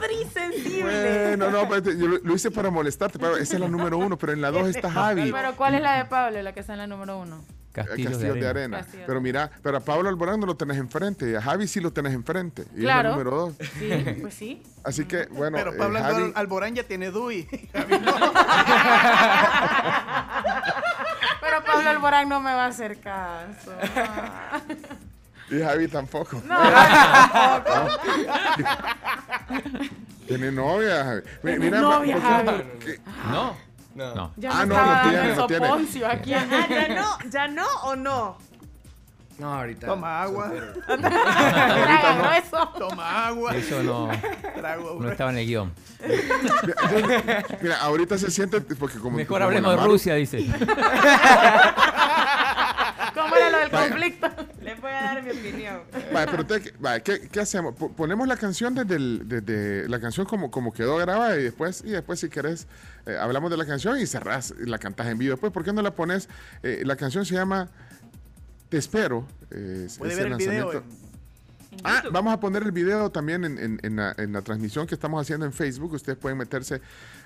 Bueno, 0.81 1.49
no, 1.51 1.67
pero 1.69 1.75
este, 1.77 1.97
yo 1.97 2.07
lo, 2.07 2.35
hice 2.35 2.51
para 2.51 2.69
molestarte. 2.69 3.19
pero 3.19 3.37
esa 3.37 3.55
es 3.55 3.59
la 3.59 3.67
número 3.67 3.97
uno, 3.97 4.17
pero 4.17 4.33
en 4.33 4.41
la 4.41 4.51
dos 4.51 4.67
está 4.67 4.89
Javi. 4.91 5.31
Pero 5.31 5.55
¿cuál 5.55 5.75
es 5.75 5.81
la 5.81 5.97
de 5.97 6.05
Pablo, 6.05 6.41
la 6.41 6.53
que 6.53 6.59
está 6.61 6.73
en 6.73 6.79
la 6.79 6.87
número 6.87 7.19
uno? 7.19 7.43
Castillos, 7.71 8.11
Castillos 8.11 8.35
de 8.35 8.47
arena. 8.47 8.77
Castillos 8.79 9.05
Pero 9.07 9.19
mira, 9.19 9.49
pero 9.63 9.77
a 9.77 9.79
Pablo 9.79 10.07
Alborán 10.07 10.39
no 10.39 10.45
lo 10.45 10.55
tenés 10.55 10.77
enfrente. 10.77 11.31
Y 11.31 11.35
a 11.35 11.41
Javi 11.41 11.67
sí 11.67 11.79
lo 11.79 11.91
tenés 11.91 12.13
enfrente. 12.13 12.65
Y 12.75 12.81
Claro. 12.81 13.09
es 13.09 13.17
la 13.17 13.23
número 13.23 13.35
dos. 13.35 13.53
Sí, 13.79 13.89
pues 14.21 14.33
sí. 14.35 14.61
Así 14.83 15.05
que, 15.05 15.25
bueno, 15.31 15.57
Pero 15.57 15.73
eh, 15.73 15.77
Pablo 15.77 15.99
Javi- 15.99 16.15
Albor- 16.27 16.31
Alborán 16.35 16.75
ya 16.75 16.83
tiene 16.83 17.09
DUI. 17.09 17.47
Pero 21.61 21.65
Pablo 21.73 21.89
Alborán 21.89 22.29
no 22.29 22.39
me 22.39 22.53
va 22.53 22.65
a 22.65 22.67
hacer 22.67 22.99
caso. 22.99 23.71
Ah. 23.95 24.59
y 25.51 25.59
Javi 25.61 25.87
tampoco. 25.87 26.41
No, 26.45 26.57
tampoco. 27.63 27.99
Tiene 30.27 30.51
novia, 30.51 31.03
Javi. 31.03 31.21
Mi- 31.43 31.51
Tiene 31.51 31.65
Mira, 31.65 31.79
novia, 31.81 32.15
¿por 32.15 32.23
qué- 32.23 32.27
Javi. 32.29 32.63
qué- 32.79 32.99
No, 33.29 33.55
No. 33.95 34.15
no. 34.15 34.33
Ya 34.37 34.49
Ah, 34.51 34.65
no, 34.65 34.73
estaba 34.73 34.85
no 34.85 34.91
dando 34.93 35.09
tiene, 35.09 35.29
el 35.29 35.35
no 35.37 35.47
tiene. 35.47 35.67
soponcio 35.67 36.07
aquí. 36.07 36.33
Ah, 36.33 36.45
ya 36.69 36.87
no, 36.89 37.17
ya 37.29 37.47
no 37.47 37.65
o 37.83 37.95
no. 37.95 38.37
No, 39.39 39.53
ahorita. 39.53 39.87
Toma 39.87 40.21
agua. 40.23 40.49
grueso. 42.17 42.69
Toma 42.77 43.27
agua. 43.27 43.55
Eso 43.55 43.81
no, 43.83 44.09
Trago. 44.55 44.99
no 45.01 45.09
estaba 45.11 45.31
en 45.31 45.37
el 45.39 45.45
guion. 45.47 45.73
Mira, 47.61 47.77
ahorita 47.81 48.17
se 48.17 48.29
siente 48.31 48.61
porque 48.61 48.99
como 48.99 49.17
Mejor 49.17 49.39
como 49.41 49.45
hablemos 49.45 49.75
de 49.77 49.83
Rusia, 49.85 50.15
dice. 50.15 50.45
¿Cómo 53.13 53.35
era 53.35 53.49
lo 53.51 53.57
del 53.59 53.69
conflicto? 53.69 54.27
Les 54.61 54.79
voy 54.81 54.89
a 54.91 54.93
dar 55.03 55.21
mi 55.23 55.29
opinión. 55.31 55.81
Vale, 56.11 56.31
pero 56.31 56.45
te- 56.45 56.73
vale, 56.79 57.03
¿qué, 57.03 57.27
qué 57.29 57.39
hacemos? 57.41 57.75
Po- 57.75 57.91
Ponemos 57.91 58.27
la 58.27 58.37
canción 58.37 58.73
desde, 58.73 58.95
el- 58.95 59.21
desde 59.27 59.87
la 59.87 59.99
canción 59.99 60.25
como, 60.25 60.49
como 60.49 60.73
quedó 60.73 60.97
grabada 60.97 61.37
y 61.37 61.43
después, 61.43 61.83
y 61.85 61.91
después 61.91 62.19
si 62.19 62.29
querés, 62.29 62.67
eh, 63.05 63.15
hablamos 63.19 63.51
de 63.51 63.57
la 63.57 63.65
canción 63.65 63.99
y 63.99 64.07
cerrás 64.07 64.53
y 64.59 64.65
la 64.67 64.77
cantás 64.79 65.07
en 65.07 65.17
vivo. 65.19 65.31
Después, 65.31 65.51
¿por 65.53 65.63
qué 65.63 65.71
no 65.73 65.81
la 65.83 65.91
pones? 65.91 66.27
Eh, 66.63 66.81
la 66.85 66.95
canción 66.95 67.23
se 67.25 67.35
llama 67.35 67.69
Te 68.73 68.79
espero. 68.79 69.23
eh, 69.51 69.87
Puede 69.99 70.13
es 70.13 70.17
ver 70.17 70.27
el 70.31 70.35
video. 70.35 70.73
lanzamiento. 70.73 70.83
Ah, 71.83 72.01
vamos 72.11 72.33
a 72.33 72.39
poner 72.39 72.63
el 72.63 72.71
video 72.71 73.11
también 73.11 73.43
en, 73.45 73.95
la, 73.95 74.15
en 74.17 74.33
la 74.33 74.41
transmisión 74.41 74.87
que 74.87 74.95
estamos 74.95 75.21
haciendo 75.21 75.45
en 75.45 75.53
Facebook. 75.53 75.93
Ustedes 75.93 76.17
pueden 76.17 76.39
meterse 76.39 76.81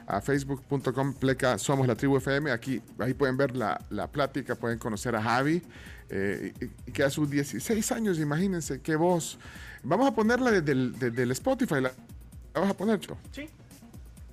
a 0.08 0.20
facebook.com 0.20 1.14
pleca 1.14 1.58
Somos 1.58 1.88
la 1.88 1.96
Tribu 1.96 2.18
FM. 2.18 2.52
Aquí, 2.52 2.82
ahí 3.00 3.14
pueden 3.14 3.38
ver 3.38 3.56
la, 3.56 3.80
la 3.92 4.08
plática, 4.12 4.56
pueden 4.56 4.78
conocer 4.78 5.16
a 5.16 5.24
Javi, 5.24 5.62
eh, 6.10 6.52
que 6.92 7.04
a 7.04 7.10
sus 7.10 7.30
16 7.30 7.94
años, 7.94 8.20
imagínense 8.20 8.82
qué 8.82 8.98
voz. 8.98 9.40
Vamos 9.84 10.06
a 10.10 10.14
ponerla 10.14 10.52
desde 10.52 10.74
el, 10.74 11.00
desde 11.00 11.24
el 11.24 11.32
Spotify. 11.32 11.76
¿La, 11.76 11.94
la 12.56 12.60
vas 12.60 12.72
a 12.72 12.74
poner, 12.76 13.00
Cho? 13.00 13.18
Sí. 13.32 13.48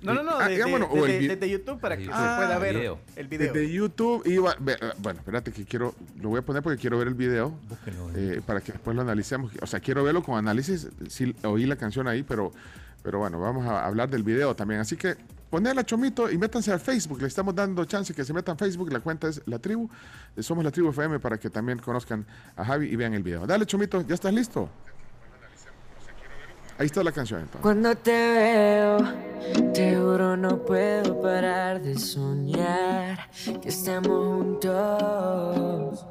No, 0.05 0.13
no, 0.13 0.23
no. 0.23 0.31
Ah, 0.37 0.47
Desde, 0.47 0.59
ya, 0.59 0.67
bueno, 0.67 0.85
o 0.87 1.05
el 1.05 1.27
desde- 1.27 1.49
YouTube 1.49 1.79
para 1.79 1.97
que 1.97 2.07
Ah, 2.11 2.37
se 2.39 2.45
pueda 2.45 2.59
ver 2.59 2.75
video. 2.75 2.99
el 3.15 3.27
video. 3.27 3.53
Desde 3.53 3.71
YouTube. 3.73 4.23
Ve- 4.59 4.77
bueno, 4.99 5.19
espérate 5.19 5.51
que 5.51 5.65
quiero, 5.65 5.95
lo 6.21 6.29
voy 6.29 6.39
a 6.39 6.41
poner 6.41 6.61
porque 6.63 6.79
quiero 6.79 6.97
ver 6.97 7.07
el 7.07 7.13
video. 7.15 7.53
Eh, 8.15 8.41
para 8.45 8.61
que 8.61 8.71
después 8.71 8.95
lo 8.95 9.01
analicemos. 9.01 9.51
O 9.61 9.67
sea, 9.67 9.79
quiero 9.79 10.03
verlo 10.03 10.23
con 10.23 10.37
análisis. 10.37 10.87
Sí, 11.09 11.35
oí 11.43 11.65
la 11.65 11.75
canción 11.75 12.07
ahí, 12.07 12.23
pero, 12.23 12.51
pero 13.03 13.19
bueno, 13.19 13.39
vamos 13.39 13.65
a 13.67 13.85
hablar 13.85 14.09
del 14.09 14.23
video 14.23 14.55
también. 14.55 14.79
Así 14.81 14.95
que 14.95 15.15
ponedla 15.49 15.85
Chomito 15.85 16.29
y 16.29 16.37
métanse 16.37 16.71
al 16.71 16.79
Facebook. 16.79 17.21
Le 17.21 17.27
estamos 17.27 17.55
dando 17.55 17.85
chance 17.85 18.13
que 18.13 18.23
se 18.25 18.33
metan 18.33 18.55
a 18.55 18.57
Facebook. 18.57 18.91
La 18.91 18.99
cuenta 18.99 19.27
es 19.27 19.41
La 19.45 19.59
Tribu. 19.59 19.89
Somos 20.39 20.63
La 20.63 20.71
Tribu 20.71 20.89
FM 20.89 21.19
para 21.19 21.37
que 21.37 21.49
también 21.49 21.77
conozcan 21.79 22.25
a 22.55 22.65
Javi 22.65 22.87
y 22.87 22.95
vean 22.95 23.13
el 23.13 23.23
video. 23.23 23.45
Dale, 23.47 23.65
Chomito, 23.65 24.01
¿ya 24.01 24.15
estás 24.15 24.33
listo? 24.33 24.69
Ahí 26.77 26.87
está 26.87 27.03
la 27.03 27.11
canción. 27.13 27.49
Cuando 27.61 27.95
te 27.95 28.11
veo, 28.11 28.97
te 29.73 29.95
juro 29.95 30.35
no 30.35 30.57
puedo 30.65 31.21
parar 31.21 31.81
de 31.81 31.97
soñar 31.97 33.29
que 33.61 33.69
estamos 33.69 34.09
juntos. 34.09 36.05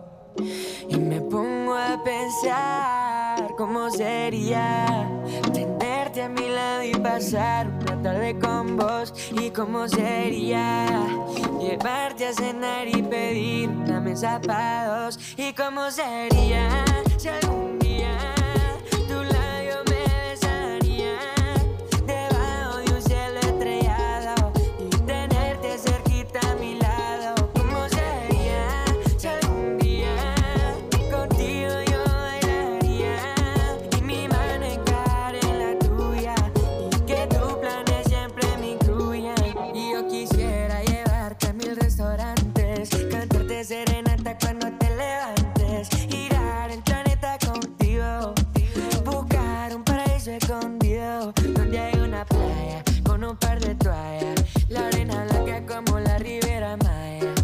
Y 0.88 0.96
me 0.96 1.20
pongo 1.20 1.74
a 1.74 2.02
pensar 2.02 3.54
cómo 3.58 3.90
sería 3.90 5.06
tenerte 5.52 6.22
a 6.22 6.28
mi 6.30 6.48
lado 6.48 6.82
y 6.82 6.94
pasar 6.94 7.68
una 7.68 8.02
tarde 8.02 8.38
con 8.38 8.78
vos. 8.78 9.12
Y 9.38 9.50
cómo 9.50 9.86
sería 9.86 10.86
llevarte 11.60 12.28
a 12.28 12.32
cenar 12.32 12.88
y 12.88 13.02
pedir 13.02 13.68
una 13.68 14.00
mesa 14.00 14.40
para 14.40 14.86
dos. 14.86 15.18
Y 15.36 15.52
cómo 15.52 15.90
sería 15.90 16.84
si 17.18 17.28
algún 17.28 17.73
paraíso 50.24 50.30
escondido 50.30 51.32
donde 51.54 51.78
hay 51.78 51.98
una 52.00 52.24
playa 52.24 52.82
con 53.04 53.24
un 53.24 53.36
par 53.36 53.60
de 53.60 53.74
toallas, 53.74 54.34
la 54.68 54.86
arena 54.86 55.26
blanca 55.30 55.62
como 55.66 56.00
la 56.00 56.18
Ribera 56.18 56.76
Maya, 56.78 57.34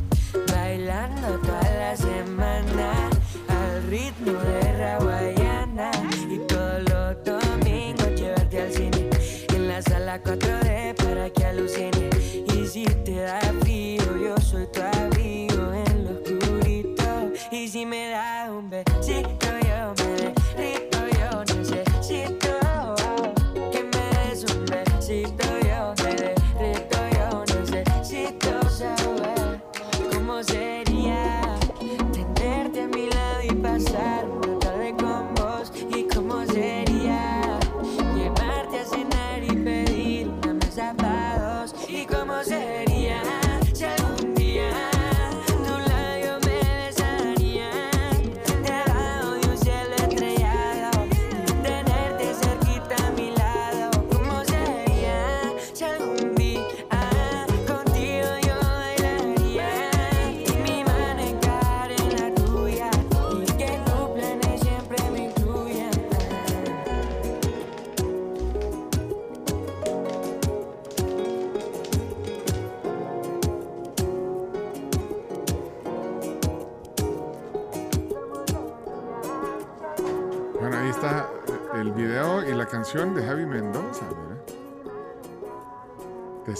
bailando 0.53 1.39
toda 1.41 1.63
la 1.79 1.97
semana 1.97 3.11
al 3.49 3.83
ritmo 3.89 4.33
de 4.33 4.73
Rawayana 4.79 5.91
y 6.31 6.39
todos 6.47 6.83
los 6.89 7.25
domingos 7.25 8.09
llevarte 8.19 8.61
al 8.61 8.73
cine. 8.73 9.11
En 9.55 9.69
la 9.69 9.83
sala 9.83 10.23
4D 10.23 10.95
para 10.97 11.31
que 11.31 11.45
alucine 11.45 12.00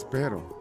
espero. 0.01 0.59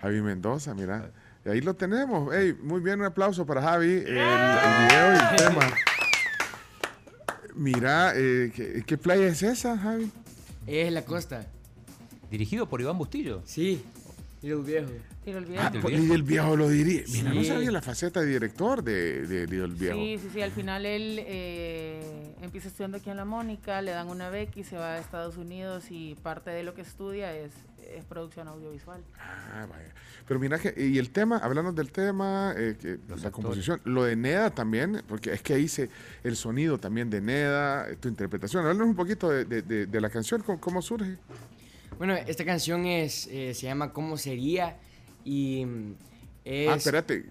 Javi 0.00 0.20
Mendoza, 0.20 0.74
mira. 0.74 1.10
Y 1.44 1.48
ahí 1.48 1.60
lo 1.60 1.74
tenemos. 1.74 2.34
Ey, 2.34 2.52
muy 2.54 2.80
bien, 2.80 3.00
un 3.00 3.06
aplauso 3.06 3.44
para 3.46 3.62
Javi. 3.62 3.92
El, 3.92 4.06
el 4.08 4.86
video 4.86 5.12
y 5.12 5.18
el 5.18 5.36
tema. 5.36 5.66
Mira, 7.54 8.12
eh, 8.14 8.52
¿qué, 8.54 8.82
qué 8.86 8.98
playa 8.98 9.26
es 9.26 9.42
esa, 9.42 9.78
Javi? 9.78 10.10
Es 10.66 10.92
la 10.92 11.04
costa. 11.04 11.46
Dirigido 12.30 12.68
por 12.68 12.80
Iván 12.80 12.98
Bustillo. 12.98 13.42
Sí, 13.44 13.84
Little 14.42 14.62
Viejo. 14.62 14.90
El 15.26 15.36
Ah, 15.58 15.70
viejo. 15.70 15.82
pues, 15.88 15.98
y 16.00 16.12
el 16.12 16.22
viejo 16.22 16.54
lo 16.56 16.68
diría. 16.68 17.02
Mira, 17.08 17.32
no 17.32 17.42
sabía 17.44 17.70
la 17.70 17.80
faceta 17.80 18.20
de 18.20 18.26
director 18.26 18.82
de, 18.84 19.26
de, 19.26 19.42
el 19.44 19.72
viejo. 19.72 19.96
Sí, 19.96 20.18
sí, 20.20 20.28
sí. 20.34 20.42
Al 20.42 20.50
final 20.50 20.84
él 20.84 21.18
eh, 21.26 22.34
empieza 22.42 22.68
estudiando 22.68 22.98
aquí 22.98 23.08
en 23.08 23.16
La 23.16 23.24
Mónica, 23.24 23.80
le 23.80 23.92
dan 23.92 24.08
una 24.08 24.28
beca 24.28 24.60
y 24.60 24.64
se 24.64 24.76
va 24.76 24.94
a 24.94 24.98
Estados 24.98 25.36
Unidos 25.38 25.86
y 25.90 26.14
parte 26.22 26.50
de 26.50 26.62
lo 26.62 26.74
que 26.74 26.82
estudia 26.82 27.34
es, 27.34 27.52
es 27.96 28.04
producción 28.04 28.48
audiovisual. 28.48 29.00
Ah, 29.18 29.66
vaya. 29.70 29.94
Pero 30.28 30.38
mira 30.40 30.58
que, 30.58 30.74
y 30.76 30.98
el 30.98 31.08
tema, 31.10 31.38
hablando 31.38 31.72
del 31.72 31.90
tema, 31.90 32.52
eh, 32.56 32.76
que- 32.78 32.98
la 33.08 33.14
actores. 33.14 33.30
composición, 33.32 33.80
lo 33.84 34.04
de 34.04 34.16
Neda 34.16 34.50
también, 34.50 35.02
porque 35.08 35.32
es 35.32 35.40
que 35.40 35.54
ahí 35.54 35.68
se, 35.68 35.88
el 36.22 36.36
sonido 36.36 36.76
también 36.78 37.08
de 37.08 37.22
Neda, 37.22 37.86
tu 37.98 38.08
interpretación. 38.08 38.62
Háblanos 38.64 38.88
un 38.88 38.96
poquito 38.96 39.30
de, 39.30 39.44
de- 39.46 39.62
de- 39.62 39.86
de 39.86 40.00
la 40.02 40.10
canción, 40.10 40.42
¿cómo, 40.42 40.60
cómo 40.60 40.82
surge? 40.82 41.16
Bueno, 41.96 42.14
esta 42.14 42.44
canción 42.44 42.84
es, 42.86 43.26
eh, 43.30 43.54
se 43.54 43.66
llama 43.66 43.92
¿Cómo 43.92 44.16
sería? 44.18 44.76
Y 45.24 45.64
mm, 45.64 45.94
es... 46.44 46.68
Ah, 46.70 46.74
espérate. 46.76 47.24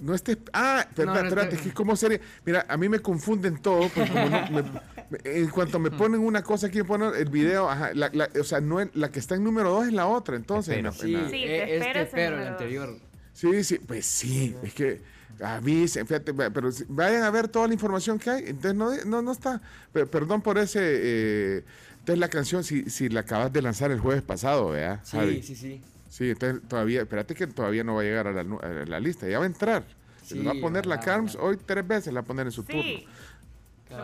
No 0.00 0.14
estés. 0.14 0.36
Ah, 0.52 0.84
espérate, 0.88 1.04
No, 1.06 1.22
no, 1.22 1.28
espérate, 1.28 1.56
que 1.56 1.72
¿cómo 1.72 1.96
sería? 1.96 2.20
Mira, 2.44 2.66
a 2.68 2.76
mí 2.76 2.88
me 2.88 2.98
confunden 3.00 3.56
todo, 3.62 3.88
porque 3.88 4.10
como 4.10 4.28
no- 4.28 4.50
me- 4.50 5.18
en 5.24 5.48
cuanto 5.48 5.78
me 5.78 5.90
ponen 5.90 6.20
una 6.20 6.42
cosa 6.42 6.66
aquí, 6.66 6.78
me 6.78 6.84
ponen 6.84 7.12
el 7.16 7.30
video, 7.30 7.70
ajá, 7.70 7.94
la, 7.94 8.10
la- 8.12 8.28
o 8.38 8.44
sea, 8.44 8.60
no 8.60 8.80
es- 8.80 8.88
la 8.94 9.10
que 9.10 9.20
está 9.20 9.36
en 9.36 9.44
número 9.44 9.70
dos 9.70 9.86
es 9.86 9.92
la 9.92 10.06
otra, 10.06 10.36
entonces. 10.36 10.76
en 10.76 10.84
la- 10.84 10.90
Espero. 10.90 11.08
en 11.08 11.14
Sí, 11.14 11.22
la- 11.22 11.30
Sí, 11.30 11.44
te 11.46 11.62
es 11.76 11.82
esperas 11.82 11.92
Te 11.92 11.98
en 12.00 12.04
espero, 12.06 12.40
el 12.42 12.48
anterior. 12.48 12.98
Sí, 13.32 13.64
sí, 13.64 13.78
pues 13.78 14.04
sí, 14.04 14.54
es 14.62 14.74
que 14.74 15.00
avisen, 15.40 16.06
fíjate, 16.06 16.32
va- 16.32 16.50
pero 16.50 16.72
si- 16.72 16.84
vayan 16.88 17.22
a 17.22 17.30
ver 17.30 17.48
toda 17.48 17.66
la 17.68 17.74
información 17.74 18.18
que 18.18 18.30
hay, 18.30 18.44
entonces 18.48 18.74
no, 18.74 18.92
no, 19.04 19.22
no 19.22 19.32
está, 19.32 19.60
Pe- 19.92 20.06
perdón 20.06 20.42
por 20.42 20.58
ese, 20.58 20.80
eh, 20.82 21.64
entonces 22.00 22.18
la 22.18 22.28
canción, 22.28 22.64
si, 22.64 22.90
si 22.90 23.08
la 23.08 23.20
acabas 23.20 23.52
de 23.52 23.62
lanzar 23.62 23.90
el 23.92 24.00
jueves 24.00 24.22
pasado, 24.22 24.70
¿verdad? 24.70 25.00
Sí, 25.04 25.16
Javi? 25.16 25.42
sí, 25.42 25.54
sí. 25.56 25.80
Sí, 26.16 26.30
entonces 26.30 26.66
todavía, 26.66 27.02
espérate 27.02 27.34
que 27.34 27.46
todavía 27.46 27.84
no 27.84 27.94
va 27.96 28.00
a 28.00 28.04
llegar 28.04 28.26
a 28.26 28.32
la, 28.32 28.40
a 28.40 28.68
la 28.86 29.00
lista, 29.00 29.28
ya 29.28 29.38
va 29.38 29.44
a 29.44 29.48
entrar. 29.48 29.84
Se 30.22 30.34
le 30.34 30.42
va 30.44 30.52
a 30.52 30.54
Sí, 30.54 30.60
poner 30.62 30.86
la 30.86 30.98
CARMS 30.98 31.36
hoy 31.36 31.58
tres 31.58 31.86
veces, 31.86 32.12
la 32.14 32.20
va 32.20 32.24
a 32.24 32.26
poner 32.26 32.46
en 32.46 32.52
su 32.52 32.64
turno. 32.64 32.82
Sí. 32.84 33.06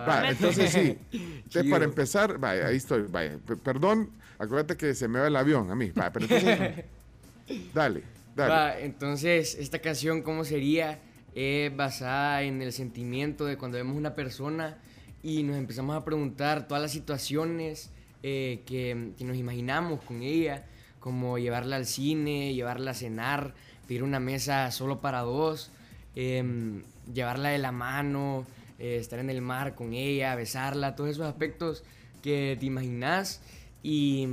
Va, 0.06 0.28
entonces 0.28 0.70
sí. 0.70 0.98
Entonces, 1.12 1.64
para 1.70 1.84
empezar, 1.84 2.38
vaya, 2.38 2.66
ahí 2.66 2.76
estoy, 2.76 3.02
vaya. 3.08 3.38
P- 3.46 3.56
Perdón, 3.56 4.10
acuérdate 4.38 4.76
que 4.76 4.94
se 4.94 5.08
me 5.08 5.20
va 5.20 5.26
el 5.26 5.36
avión 5.36 5.70
a 5.70 5.74
mí. 5.74 5.90
Va, 5.90 6.12
pero 6.12 6.26
entonces, 6.26 6.84
dale, 7.74 8.02
dale. 8.36 8.50
Va, 8.50 8.78
entonces, 8.78 9.54
esta 9.54 9.78
canción, 9.80 10.22
¿cómo 10.22 10.44
sería? 10.44 11.00
Es 11.34 11.74
basada 11.74 12.42
en 12.42 12.60
el 12.62 12.72
sentimiento 12.72 13.46
de 13.46 13.56
cuando 13.56 13.78
vemos 13.78 13.96
una 13.96 14.14
persona 14.14 14.76
y 15.22 15.42
nos 15.44 15.56
empezamos 15.56 15.96
a 15.96 16.04
preguntar 16.04 16.68
todas 16.68 16.82
las 16.82 16.92
situaciones 16.92 17.90
eh, 18.22 18.62
que, 18.66 19.12
que 19.16 19.24
nos 19.24 19.36
imaginamos 19.36 20.02
con 20.04 20.22
ella, 20.22 20.66
como 21.02 21.36
llevarla 21.36 21.76
al 21.76 21.84
cine, 21.84 22.54
llevarla 22.54 22.92
a 22.92 22.94
cenar, 22.94 23.54
pedir 23.88 24.04
una 24.04 24.20
mesa 24.20 24.70
solo 24.70 25.00
para 25.00 25.20
dos, 25.20 25.70
em, 26.14 26.84
llevarla 27.12 27.48
de 27.48 27.58
la 27.58 27.72
mano, 27.72 28.46
eh, 28.78 28.96
estar 29.00 29.18
en 29.18 29.28
el 29.28 29.42
mar 29.42 29.74
con 29.74 29.92
ella, 29.94 30.34
besarla, 30.36 30.94
todos 30.94 31.10
esos 31.10 31.26
aspectos 31.26 31.82
que 32.22 32.56
te 32.60 32.66
imaginas 32.66 33.42
y, 33.82 34.28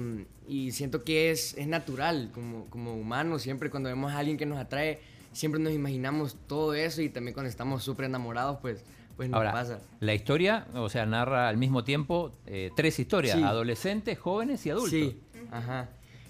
y 0.48 0.72
siento 0.72 1.04
que 1.04 1.32
es, 1.32 1.58
es 1.58 1.66
natural 1.68 2.30
como, 2.34 2.66
como 2.70 2.94
humanos, 2.94 3.42
siempre 3.42 3.72
cuando 3.72 3.90
vemos 3.90 4.12
a 4.14 4.20
alguien 4.20 4.38
que 4.38 4.46
nos 4.46 4.60
atrae, 4.60 5.00
siempre 5.34 5.60
nos 5.60 5.74
imaginamos 5.74 6.38
todo 6.48 6.76
eso 6.76 7.02
y 7.02 7.10
también 7.10 7.34
cuando 7.34 7.50
estamos 7.50 7.84
súper 7.84 8.06
enamorados, 8.06 8.60
pues, 8.62 8.84
pues 9.18 9.28
nos 9.30 9.38
Ahora, 9.38 9.52
pasa. 9.52 9.80
la 10.00 10.14
historia, 10.14 10.68
o 10.76 10.88
sea, 10.88 11.08
narra 11.08 11.50
al 11.50 11.58
mismo 11.58 11.84
tiempo 11.84 12.32
eh, 12.46 12.70
tres 12.76 13.00
historias, 13.00 13.38
Sí. 13.38 13.44
adolescentes, 13.44 14.20
jóvenes 14.20 14.64
y 14.68 14.70
adultos. 14.70 14.92
Sí, 14.92 15.20
ajá. 15.52 15.90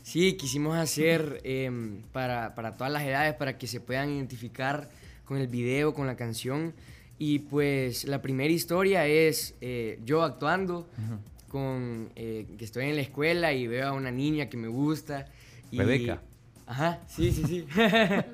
Sí, 0.09 0.33
quisimos 0.33 0.75
hacer 0.75 1.39
em, 1.43 2.01
para, 2.11 2.55
para 2.55 2.75
todas 2.75 2.91
las 2.91 3.03
edades, 3.03 3.35
para 3.35 3.59
que 3.59 3.67
se 3.67 3.79
puedan 3.79 4.09
identificar 4.09 4.89
con 5.23 5.37
el 5.37 5.47
video, 5.47 5.93
con 5.93 6.07
la 6.07 6.15
canción. 6.15 6.73
Y 7.19 7.37
pues 7.37 8.05
la 8.05 8.19
primera 8.19 8.51
historia 8.51 9.05
es 9.05 9.53
eh, 9.61 9.99
yo 10.03 10.23
actuando, 10.23 10.89
con 11.47 12.09
que 12.15 12.57
estoy 12.59 12.85
en 12.85 12.95
la 12.95 13.03
escuela 13.03 13.53
y 13.53 13.67
veo 13.67 13.89
a 13.89 13.91
una 13.93 14.09
niña 14.09 14.49
que 14.49 14.57
me 14.57 14.67
gusta. 14.67 15.27
Y, 15.69 15.77
Rebeca. 15.77 16.23
Ajá, 16.65 17.01
sí, 17.07 17.31
sí, 17.31 17.43
sí. 17.45 17.67
Toda 17.75 18.25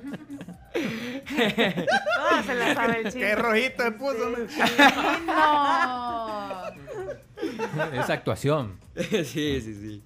se 2.46 2.54
la 2.54 2.74
sabe 2.74 2.96
el 3.00 3.04
Qué 3.04 3.10
chiste. 3.10 3.34
rojito 3.34 3.82
se 3.82 3.90
puso. 3.92 4.30
¿no? 4.30 4.38
No. 7.76 8.00
Esa 8.00 8.14
actuación. 8.14 8.80
sí, 8.96 9.60
sí, 9.60 9.74
sí. 9.74 10.02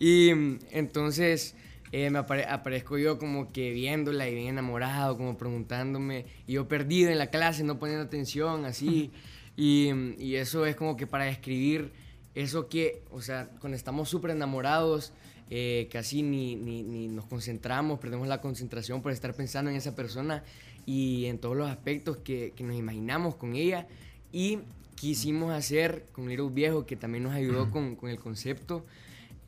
Y 0.00 0.30
entonces 0.72 1.54
eh, 1.92 2.10
me 2.10 2.18
apare- 2.18 2.46
aparezco 2.48 2.98
yo 2.98 3.18
como 3.18 3.52
que 3.52 3.70
viéndola 3.70 4.28
y 4.28 4.34
bien 4.34 4.48
enamorado, 4.48 5.16
como 5.16 5.36
preguntándome, 5.36 6.24
y 6.48 6.54
yo 6.54 6.66
perdido 6.66 7.10
en 7.10 7.18
la 7.18 7.28
clase, 7.28 7.62
no 7.62 7.78
poniendo 7.78 8.04
atención, 8.04 8.64
así. 8.64 9.12
y, 9.56 9.90
y 10.18 10.36
eso 10.36 10.66
es 10.66 10.74
como 10.74 10.96
que 10.96 11.06
para 11.06 11.24
describir 11.26 11.92
eso 12.34 12.68
que, 12.68 13.02
o 13.10 13.20
sea, 13.20 13.50
cuando 13.60 13.76
estamos 13.76 14.08
súper 14.08 14.30
enamorados, 14.30 15.12
eh, 15.50 15.88
casi 15.92 16.22
ni, 16.22 16.54
ni, 16.54 16.82
ni 16.84 17.08
nos 17.08 17.26
concentramos, 17.26 17.98
perdemos 17.98 18.28
la 18.28 18.40
concentración 18.40 19.02
por 19.02 19.10
estar 19.12 19.34
pensando 19.34 19.70
en 19.70 19.76
esa 19.76 19.94
persona 19.96 20.44
y 20.86 21.26
en 21.26 21.38
todos 21.38 21.56
los 21.56 21.68
aspectos 21.68 22.18
que, 22.18 22.52
que 22.56 22.62
nos 22.62 22.76
imaginamos 22.76 23.34
con 23.34 23.54
ella. 23.56 23.86
Y 24.32 24.60
quisimos 24.94 25.52
hacer 25.52 26.06
con 26.12 26.28
Little 26.28 26.50
Viejo, 26.50 26.86
que 26.86 26.94
también 26.94 27.24
nos 27.24 27.34
ayudó 27.34 27.70
con, 27.70 27.96
con 27.96 28.10
el 28.10 28.18
concepto, 28.20 28.86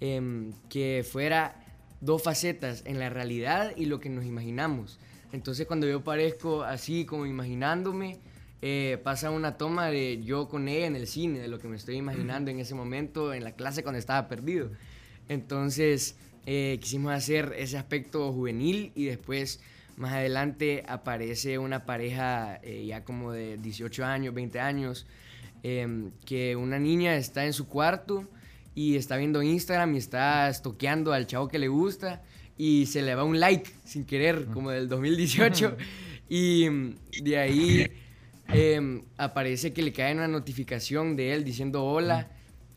em, 0.03 0.53
que 0.69 1.07
fuera 1.09 1.55
dos 2.01 2.25
facetas 2.25 2.83
en 2.87 2.99
la 2.99 3.09
realidad 3.09 3.73
y 3.77 3.87
lo 3.87 4.01
que 4.01 4.11
nos 4.11 4.25
imaginamos. 4.25 4.99
Entonces 5.33 5.65
cuando 5.65 5.87
yo 5.87 6.03
parezco 6.03 6.65
así 6.65 7.05
como 7.05 7.25
imaginándome, 7.25 8.19
eh, 8.63 8.99
pasa 9.05 9.31
una 9.31 9.57
toma 9.57 9.87
de 9.91 10.21
yo 10.25 10.49
con 10.49 10.67
ella 10.67 10.87
en 10.87 10.97
el 10.97 11.07
cine, 11.07 11.39
de 11.39 11.47
lo 11.47 11.61
que 11.61 11.69
me 11.69 11.77
estoy 11.77 11.97
imaginando 11.97 12.51
en 12.51 12.59
ese 12.59 12.75
momento, 12.75 13.33
en 13.33 13.45
la 13.45 13.53
clase 13.53 13.85
cuando 13.85 14.01
estaba 14.01 14.27
perdido. 14.27 14.71
Entonces 15.29 16.17
eh, 16.47 16.79
quisimos 16.81 17.13
hacer 17.13 17.55
ese 17.57 17.79
aspecto 17.79 18.33
juvenil 18.33 18.91
y 18.97 19.05
después 19.05 19.61
más 19.97 20.15
adelante 20.15 20.83
aparece 20.89 21.59
una 21.59 21.87
pareja 21.87 22.59
eh, 22.65 22.87
ya 22.87 23.05
como 23.05 23.31
de 23.31 23.57
18 23.57 24.05
años, 24.05 24.35
20 24.35 24.59
años, 24.59 25.07
em, 25.63 26.11
que 26.27 26.57
una 26.57 26.81
niña 26.81 27.15
está 27.15 27.47
en 27.47 27.53
su 27.53 27.69
cuarto 27.69 28.27
y 28.75 28.97
está 28.97 29.17
viendo 29.17 29.43
Instagram 29.43 29.95
y 29.95 29.99
está 29.99 30.49
estoqueando 30.49 31.13
al 31.13 31.27
chavo 31.27 31.49
que 31.49 31.59
le 31.59 31.69
gusta 31.69 32.23
y 32.57 32.87
se 32.87 33.03
le 33.03 33.15
va 33.15 33.25
un 33.25 33.39
like 33.41 33.71
sin 33.85 34.05
querer, 34.05 34.47
como 34.47 34.71
del 34.71 34.89
2018. 34.89 35.77
y 36.29 36.69
mm, 36.71 36.95
de 37.23 37.39
ahí 37.39 37.87
em, 38.49 39.03
aparece 39.17 39.73
que 39.73 39.83
le 39.83 39.93
cae 39.93 40.15
una 40.15 40.29
notificación 40.29 41.17
de 41.17 41.35
él 41.35 41.45
diciendo 41.45 41.85
hola 41.85 42.31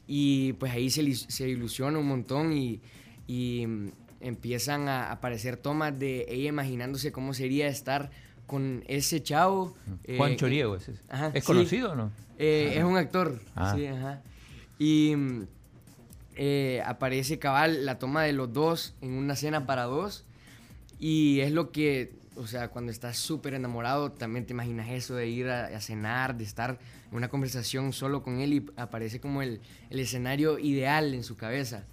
y 0.07 0.53
pues 0.53 0.71
ahí 0.71 0.89
se, 0.89 1.13
se 1.15 1.47
ilusiona 1.49 1.97
un 1.99 2.07
montón 2.07 2.53
y, 2.53 2.81
y, 3.27 3.65
mm, 3.67 3.91
empiezan 4.21 4.87
a 4.87 5.11
aparecer 5.11 5.57
tomas 5.57 5.97
de 5.99 6.25
ella 6.29 6.49
imaginándose 6.49 7.11
cómo 7.11 7.33
sería 7.33 7.67
estar 7.67 8.09
con 8.47 8.83
ese 8.87 9.21
chavo. 9.21 9.75
eh, 10.03 10.17
Juan 10.17 10.35
Choriego, 10.35 10.75
¿es, 10.75 10.89
ese? 10.89 11.01
Ajá, 11.09 11.31
¿Es 11.33 11.43
sí. 11.43 11.47
conocido 11.47 11.91
o 11.91 11.95
no? 11.95 12.11
Eh, 12.37 12.73
es 12.77 12.83
un 12.83 12.97
actor. 12.97 13.39
Ah. 13.55 13.73
Sí, 13.75 13.85
ajá. 13.85 14.21
Y 14.77 15.15
mm, 15.15 15.47
eh, 16.35 16.81
aparece 16.85 17.39
cabal 17.39 17.85
la 17.85 17.99
toma 17.99 18.23
de 18.23 18.33
los 18.33 18.51
dos 18.53 18.95
en 19.01 19.11
una 19.11 19.35
cena 19.35 19.65
para 19.65 19.83
dos. 19.83 20.25
Y 20.99 21.39
es 21.41 21.51
lo 21.51 21.71
que, 21.71 22.13
o 22.35 22.47
sea, 22.47 22.69
cuando 22.69 22.91
estás 22.91 23.17
súper 23.17 23.53
enamorado, 23.53 24.11
también 24.11 24.45
te 24.45 24.53
imaginas 24.53 24.89
eso 24.89 25.15
de 25.15 25.27
ir 25.27 25.49
a, 25.49 25.65
a 25.65 25.81
cenar, 25.81 26.37
de 26.37 26.43
estar 26.43 26.79
en 27.11 27.17
una 27.17 27.27
conversación 27.27 27.93
solo 27.93 28.23
con 28.23 28.39
él 28.39 28.53
y 28.53 28.65
aparece 28.77 29.19
como 29.19 29.41
el, 29.41 29.61
el 29.89 29.99
escenario 29.99 30.59
ideal 30.59 31.13
en 31.13 31.23
su 31.23 31.35
cabeza. 31.35 31.83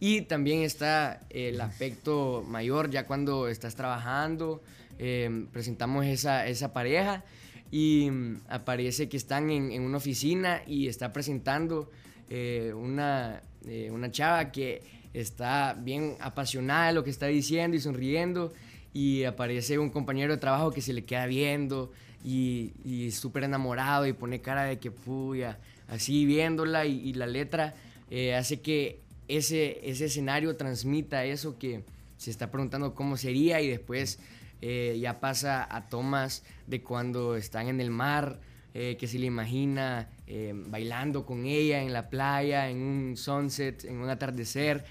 Y 0.00 0.22
también 0.22 0.62
está 0.62 1.20
el 1.30 1.60
aspecto 1.60 2.44
mayor, 2.46 2.90
ya 2.90 3.06
cuando 3.06 3.48
estás 3.48 3.74
trabajando, 3.74 4.62
eh, 4.98 5.46
presentamos 5.52 6.04
esa, 6.06 6.46
esa 6.46 6.72
pareja 6.72 7.24
y 7.70 8.10
mm, 8.10 8.42
aparece 8.48 9.08
que 9.08 9.16
están 9.16 9.50
en, 9.50 9.72
en 9.72 9.82
una 9.82 9.96
oficina 9.96 10.62
y 10.66 10.88
está 10.88 11.12
presentando 11.12 11.90
eh, 12.30 12.72
una, 12.74 13.42
una 13.90 14.10
chava 14.10 14.52
que 14.52 14.82
está 15.12 15.74
bien 15.74 16.16
apasionada 16.20 16.88
de 16.88 16.92
lo 16.92 17.04
que 17.04 17.10
está 17.10 17.26
diciendo 17.26 17.76
y 17.76 17.80
sonriendo 17.80 18.52
y 18.92 19.24
aparece 19.24 19.78
un 19.78 19.90
compañero 19.90 20.32
de 20.32 20.38
trabajo 20.38 20.70
que 20.70 20.80
se 20.80 20.92
le 20.92 21.04
queda 21.04 21.26
viendo 21.26 21.92
y, 22.24 22.72
y 22.84 23.10
súper 23.10 23.44
enamorado 23.44 24.06
y 24.06 24.12
pone 24.12 24.40
cara 24.40 24.64
de 24.64 24.78
que 24.78 24.90
puya, 24.90 25.58
así 25.88 26.24
viéndola 26.24 26.86
y, 26.86 27.00
y 27.08 27.12
la 27.14 27.26
letra 27.26 27.74
eh, 28.10 28.34
hace 28.34 28.60
que 28.60 29.00
ese, 29.28 29.80
ese 29.88 30.06
escenario 30.06 30.56
transmita 30.56 31.24
eso 31.24 31.58
que 31.58 31.84
se 32.16 32.30
está 32.30 32.50
preguntando 32.50 32.94
cómo 32.94 33.16
sería 33.16 33.60
y 33.60 33.68
después 33.68 34.18
eh, 34.62 34.98
ya 35.00 35.20
pasa 35.20 35.66
a 35.68 35.88
tomas 35.88 36.42
de 36.66 36.82
cuando 36.82 37.36
están 37.36 37.68
en 37.68 37.80
el 37.80 37.90
mar, 37.90 38.40
eh, 38.72 38.96
que 38.98 39.06
se 39.06 39.18
le 39.18 39.26
imagina 39.26 40.08
eh, 40.26 40.52
bailando 40.54 41.26
con 41.26 41.44
ella 41.46 41.82
en 41.82 41.92
la 41.92 42.08
playa, 42.08 42.70
en 42.70 42.78
un 42.78 43.16
sunset, 43.16 43.84
en 43.84 43.98
un 43.98 44.08
atardecer. 44.08 44.84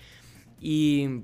Y 0.60 1.22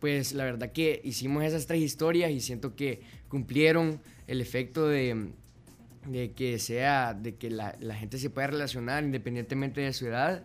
pues 0.00 0.32
la 0.32 0.44
verdad 0.44 0.72
que 0.72 1.00
hicimos 1.04 1.44
esas 1.44 1.66
tres 1.66 1.80
historias 1.82 2.30
y 2.30 2.40
siento 2.40 2.74
que 2.76 3.02
cumplieron 3.28 4.00
el 4.26 4.40
efecto 4.40 4.86
de, 4.86 5.32
de 6.06 6.32
que 6.32 6.58
sea, 6.58 7.14
de 7.14 7.36
que 7.36 7.50
la, 7.50 7.74
la 7.80 7.94
gente 7.94 8.18
se 8.18 8.30
pueda 8.30 8.48
relacionar 8.48 9.04
independientemente 9.04 9.80
de 9.80 9.92
su 9.92 10.06
edad. 10.06 10.44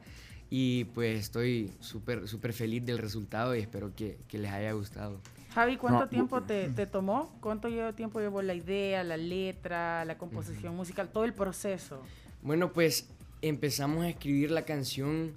Y 0.50 0.84
pues 0.86 1.20
estoy 1.20 1.72
súper, 1.80 2.28
súper 2.28 2.54
feliz 2.54 2.86
del 2.86 3.00
resultado 3.00 3.56
y 3.56 3.60
espero 3.60 3.96
que, 3.96 4.18
que 4.28 4.38
les 4.38 4.52
haya 4.52 4.72
gustado. 4.74 5.20
Javi, 5.54 5.78
¿cuánto 5.78 6.02
No, 6.02 6.10
tiempo 6.10 6.42
te, 6.44 6.70
te 6.70 6.86
tomó? 6.86 7.32
¿Cuánto 7.40 7.70
tiempo 7.94 8.20
llevó 8.20 8.42
la 8.42 8.54
idea, 8.54 9.04
la 9.04 9.18
letra, 9.18 10.04
la 10.06 10.18
composición 10.18 10.76
musical, 10.76 11.10
todo 11.12 11.26
el 11.26 11.34
proceso? 11.34 12.02
Bueno, 12.44 12.72
pues 12.74 13.08
empezamos 13.42 14.04
a 14.04 14.10
escribir 14.10 14.52
la 14.52 14.64
canción, 14.64 15.32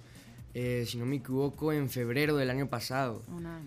eh, 0.53 0.85
si 0.87 0.97
no 0.97 1.05
me 1.05 1.17
equivoco, 1.17 1.71
en 1.73 1.89
febrero 1.89 2.35
del 2.37 2.49
año 2.49 2.67
pasado. 2.67 3.21
Un 3.29 3.45
año. 3.45 3.65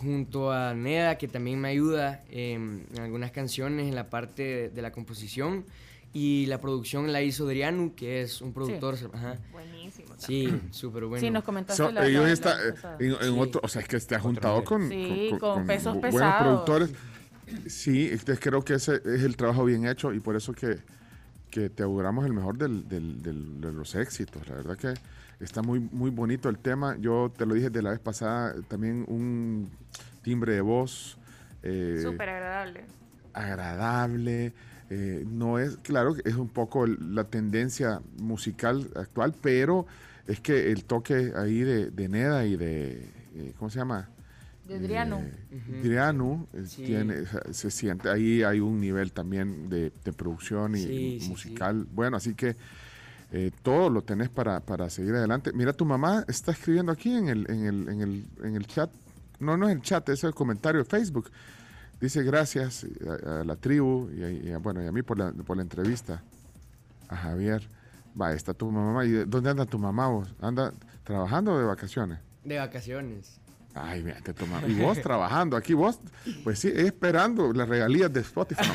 junto 0.00 0.50
a 0.50 0.72
Neda, 0.74 1.18
que 1.18 1.28
también 1.28 1.60
me 1.60 1.68
ayuda 1.68 2.24
em, 2.30 2.84
en 2.94 3.00
algunas 3.02 3.32
canciones 3.32 3.86
en 3.86 3.94
la 3.94 4.08
parte 4.08 4.42
de, 4.42 4.68
de 4.70 4.82
la 4.82 4.92
composición. 4.92 5.64
Y 6.12 6.46
la 6.46 6.58
producción 6.60 7.12
la 7.12 7.22
hizo 7.22 7.44
Adriano, 7.46 7.92
que 7.94 8.22
es 8.22 8.40
un 8.40 8.52
productor. 8.52 8.96
ajá. 9.12 9.36
Buenísimo. 9.52 10.08
Sí, 10.18 10.48
súper 10.72 11.04
bueno. 11.04 11.20
Sí, 11.24 11.30
nos 11.30 11.44
comentaste 11.44 11.82
So, 11.84 11.92
la, 11.92 12.04
ellos 12.06 12.22
la- 12.22 12.26
la 12.28 12.32
está, 12.32 12.56
vez 12.56 12.74
eh, 12.82 12.86
en, 12.98 13.10
en 13.28 13.34
Sí. 13.34 13.38
otro, 13.40 13.60
o 13.62 13.68
sea, 13.68 13.82
es 13.82 13.88
que 13.88 14.00
te 14.00 14.14
ha 14.16 14.20
juntado 14.20 14.64
con, 14.64 14.88
Sí, 14.88 15.30
con 15.38 15.66
pesos 15.66 15.94
bu- 15.96 16.00
pesados. 16.00 16.12
buenos 16.12 16.34
productores. 16.42 16.90
Sí, 17.66 18.10
creo 18.40 18.64
que 18.64 18.74
ese 18.74 18.96
es 19.04 19.22
el 19.22 19.36
trabajo 19.36 19.64
bien 19.64 19.86
hecho 19.86 20.12
y 20.12 20.18
por 20.20 20.34
eso 20.34 20.52
que, 20.52 20.78
que 21.50 21.68
te 21.70 21.82
auguramos 21.82 22.24
el 22.26 22.32
mejor 22.32 22.56
del, 22.58 22.88
del- 22.88 23.22
del- 23.22 23.60
de 23.60 23.72
los 23.72 23.94
éxitos. 23.94 24.48
La 24.48 24.54
verdad 24.56 24.76
que 24.76 24.94
está 25.44 25.62
muy, 25.62 25.80
muy 25.80 26.10
bonito 26.10 26.48
el 26.48 26.58
tema. 26.58 26.96
Yo 26.98 27.32
te 27.36 27.44
lo 27.46 27.54
dije 27.54 27.70
de 27.70 27.82
la 27.82 27.90
vez 27.90 27.98
pasada, 28.00 28.54
también 28.68 29.04
un 29.08 29.68
timbre 30.22 30.54
de 30.54 30.60
voz. 30.60 31.18
eh, 31.62 32.00
Súper 32.02 32.28
agradable. 32.30 32.84
agradable. 33.34 34.52
eh, 34.92 35.24
no 35.28 35.58
es, 35.60 35.76
claro, 35.78 36.14
que 36.14 36.28
es 36.28 36.34
un 36.34 36.48
poco 36.48 36.84
la 36.86 37.22
tendencia 37.24 38.00
musical 38.18 38.90
actual, 38.96 39.32
pero 39.40 39.86
es 40.26 40.40
que 40.40 40.72
el 40.72 40.84
toque 40.84 41.32
ahí 41.36 41.60
de, 41.60 41.90
de 41.92 42.08
Neda 42.08 42.44
y 42.44 42.56
de, 42.56 43.08
eh, 43.36 43.52
¿cómo 43.56 43.70
se 43.70 43.78
llama? 43.78 44.08
De 44.78 45.76
Adriano. 45.78 46.46
Eh, 46.50 46.52
eh, 46.54 46.64
Sí. 46.66 46.84
tiene, 46.84 47.14
se 47.50 47.70
siente, 47.70 48.08
ahí 48.08 48.42
hay 48.42 48.60
un 48.60 48.80
nivel 48.80 49.12
también 49.12 49.68
de, 49.68 49.92
de 50.04 50.12
producción 50.12 50.74
y 50.76 50.78
Sí, 50.78 51.18
sí, 51.20 51.28
musical. 51.28 51.86
Bueno, 51.92 52.16
así 52.16 52.34
que 52.34 52.56
eh, 53.32 53.50
todo 53.62 53.90
lo 53.90 54.02
tenés 54.02 54.28
para, 54.28 54.60
para 54.60 54.90
seguir 54.90 55.14
adelante. 55.14 55.52
Mira, 55.52 55.72
tu 55.72 55.84
mamá 55.84 56.24
está 56.28 56.52
escribiendo 56.52 56.92
aquí 56.92 57.12
en 57.12 57.28
el, 57.28 57.50
en 57.50 57.64
el, 57.66 57.88
en 57.88 58.00
el, 58.00 58.24
en 58.44 58.56
el 58.56 58.66
chat. 58.66 58.90
No, 59.38 59.56
no 59.56 59.68
es 59.68 59.74
el 59.74 59.82
chat, 59.82 60.08
es 60.08 60.22
el 60.24 60.34
comentario 60.34 60.80
de 60.82 60.84
Facebook. 60.84 61.30
Dice 62.00 62.22
gracias 62.22 62.86
a, 63.26 63.40
a 63.40 63.44
la 63.44 63.56
tribu 63.56 64.08
y 64.16 64.22
a, 64.22 64.30
y 64.30 64.50
a- 64.52 64.58
bueno, 64.58 64.82
y 64.82 64.86
a 64.86 64.92
mí 64.92 65.02
por 65.02 65.18
la, 65.18 65.32
por 65.32 65.56
la 65.56 65.62
entrevista. 65.62 66.22
A 67.08 67.16
Javier. 67.16 67.68
Va, 68.20 68.32
está 68.32 68.54
tu 68.54 68.70
mamá. 68.70 69.04
¿Y 69.04 69.10
dónde 69.24 69.50
anda 69.50 69.66
tu 69.66 69.78
mamá 69.78 70.08
vos? 70.08 70.34
¿Anda 70.40 70.72
trabajando 71.04 71.52
o 71.54 71.58
de 71.58 71.64
vacaciones? 71.64 72.18
De 72.44 72.58
vacaciones. 72.58 73.39
Ay, 73.74 74.02
mira, 74.02 74.20
te 74.20 74.34
toma. 74.34 74.60
Y 74.66 74.74
vos 74.74 75.00
trabajando 75.00 75.56
aquí, 75.56 75.74
vos, 75.74 75.98
pues 76.44 76.58
sí, 76.58 76.72
esperando 76.74 77.52
las 77.52 77.68
regalías 77.68 78.12
de 78.12 78.20
Spotify. 78.20 78.62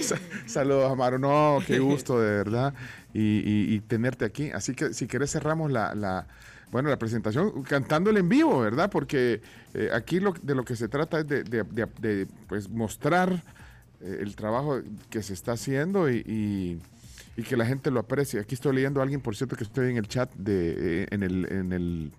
Sa- 0.00 0.18
Saludos, 0.46 0.90
Amaro. 0.90 1.18
No, 1.18 1.58
qué 1.66 1.78
gusto, 1.78 2.20
de 2.20 2.30
verdad. 2.30 2.72
Y, 3.12 3.80
tenerte 3.80 4.24
aquí. 4.24 4.50
Así 4.50 4.74
que 4.74 4.94
si 4.94 5.06
querés 5.06 5.30
cerramos 5.32 5.70
la, 5.70 5.94
la- 5.94 6.26
bueno, 6.70 6.88
la 6.88 6.98
presentación 6.98 7.62
cantándole 7.62 8.20
en 8.20 8.28
vivo, 8.28 8.60
¿verdad? 8.60 8.90
Porque 8.90 9.40
eh, 9.74 9.90
aquí 9.92 10.18
lo, 10.20 10.32
de 10.42 10.54
lo 10.54 10.64
que 10.64 10.74
se 10.76 10.88
trata 10.88 11.20
es 11.20 11.28
de, 11.28 12.26
pues, 12.48 12.68
mostrar 12.68 13.32
eh, 14.00 14.18
el 14.20 14.34
trabajo 14.34 14.80
que 15.10 15.22
se 15.22 15.34
está 15.34 15.52
haciendo 15.52 16.10
y- 16.10 16.80
y 17.36 17.42
que 17.42 17.56
la 17.56 17.66
gente 17.66 17.90
lo 17.90 18.00
aprecie. 18.00 18.40
Aquí 18.40 18.54
estoy 18.54 18.74
leyendo 18.74 19.00
a 19.00 19.02
alguien, 19.02 19.20
por 19.20 19.36
cierto, 19.36 19.56
que 19.56 19.64
estoy 19.64 19.90
en 19.90 19.96
el 19.96 20.08
chat 20.08 20.32
de 20.34 21.02
eh, 21.02 21.06
en 21.10 21.22
el, 21.22 21.46
en 21.50 21.72
el 21.72 22.12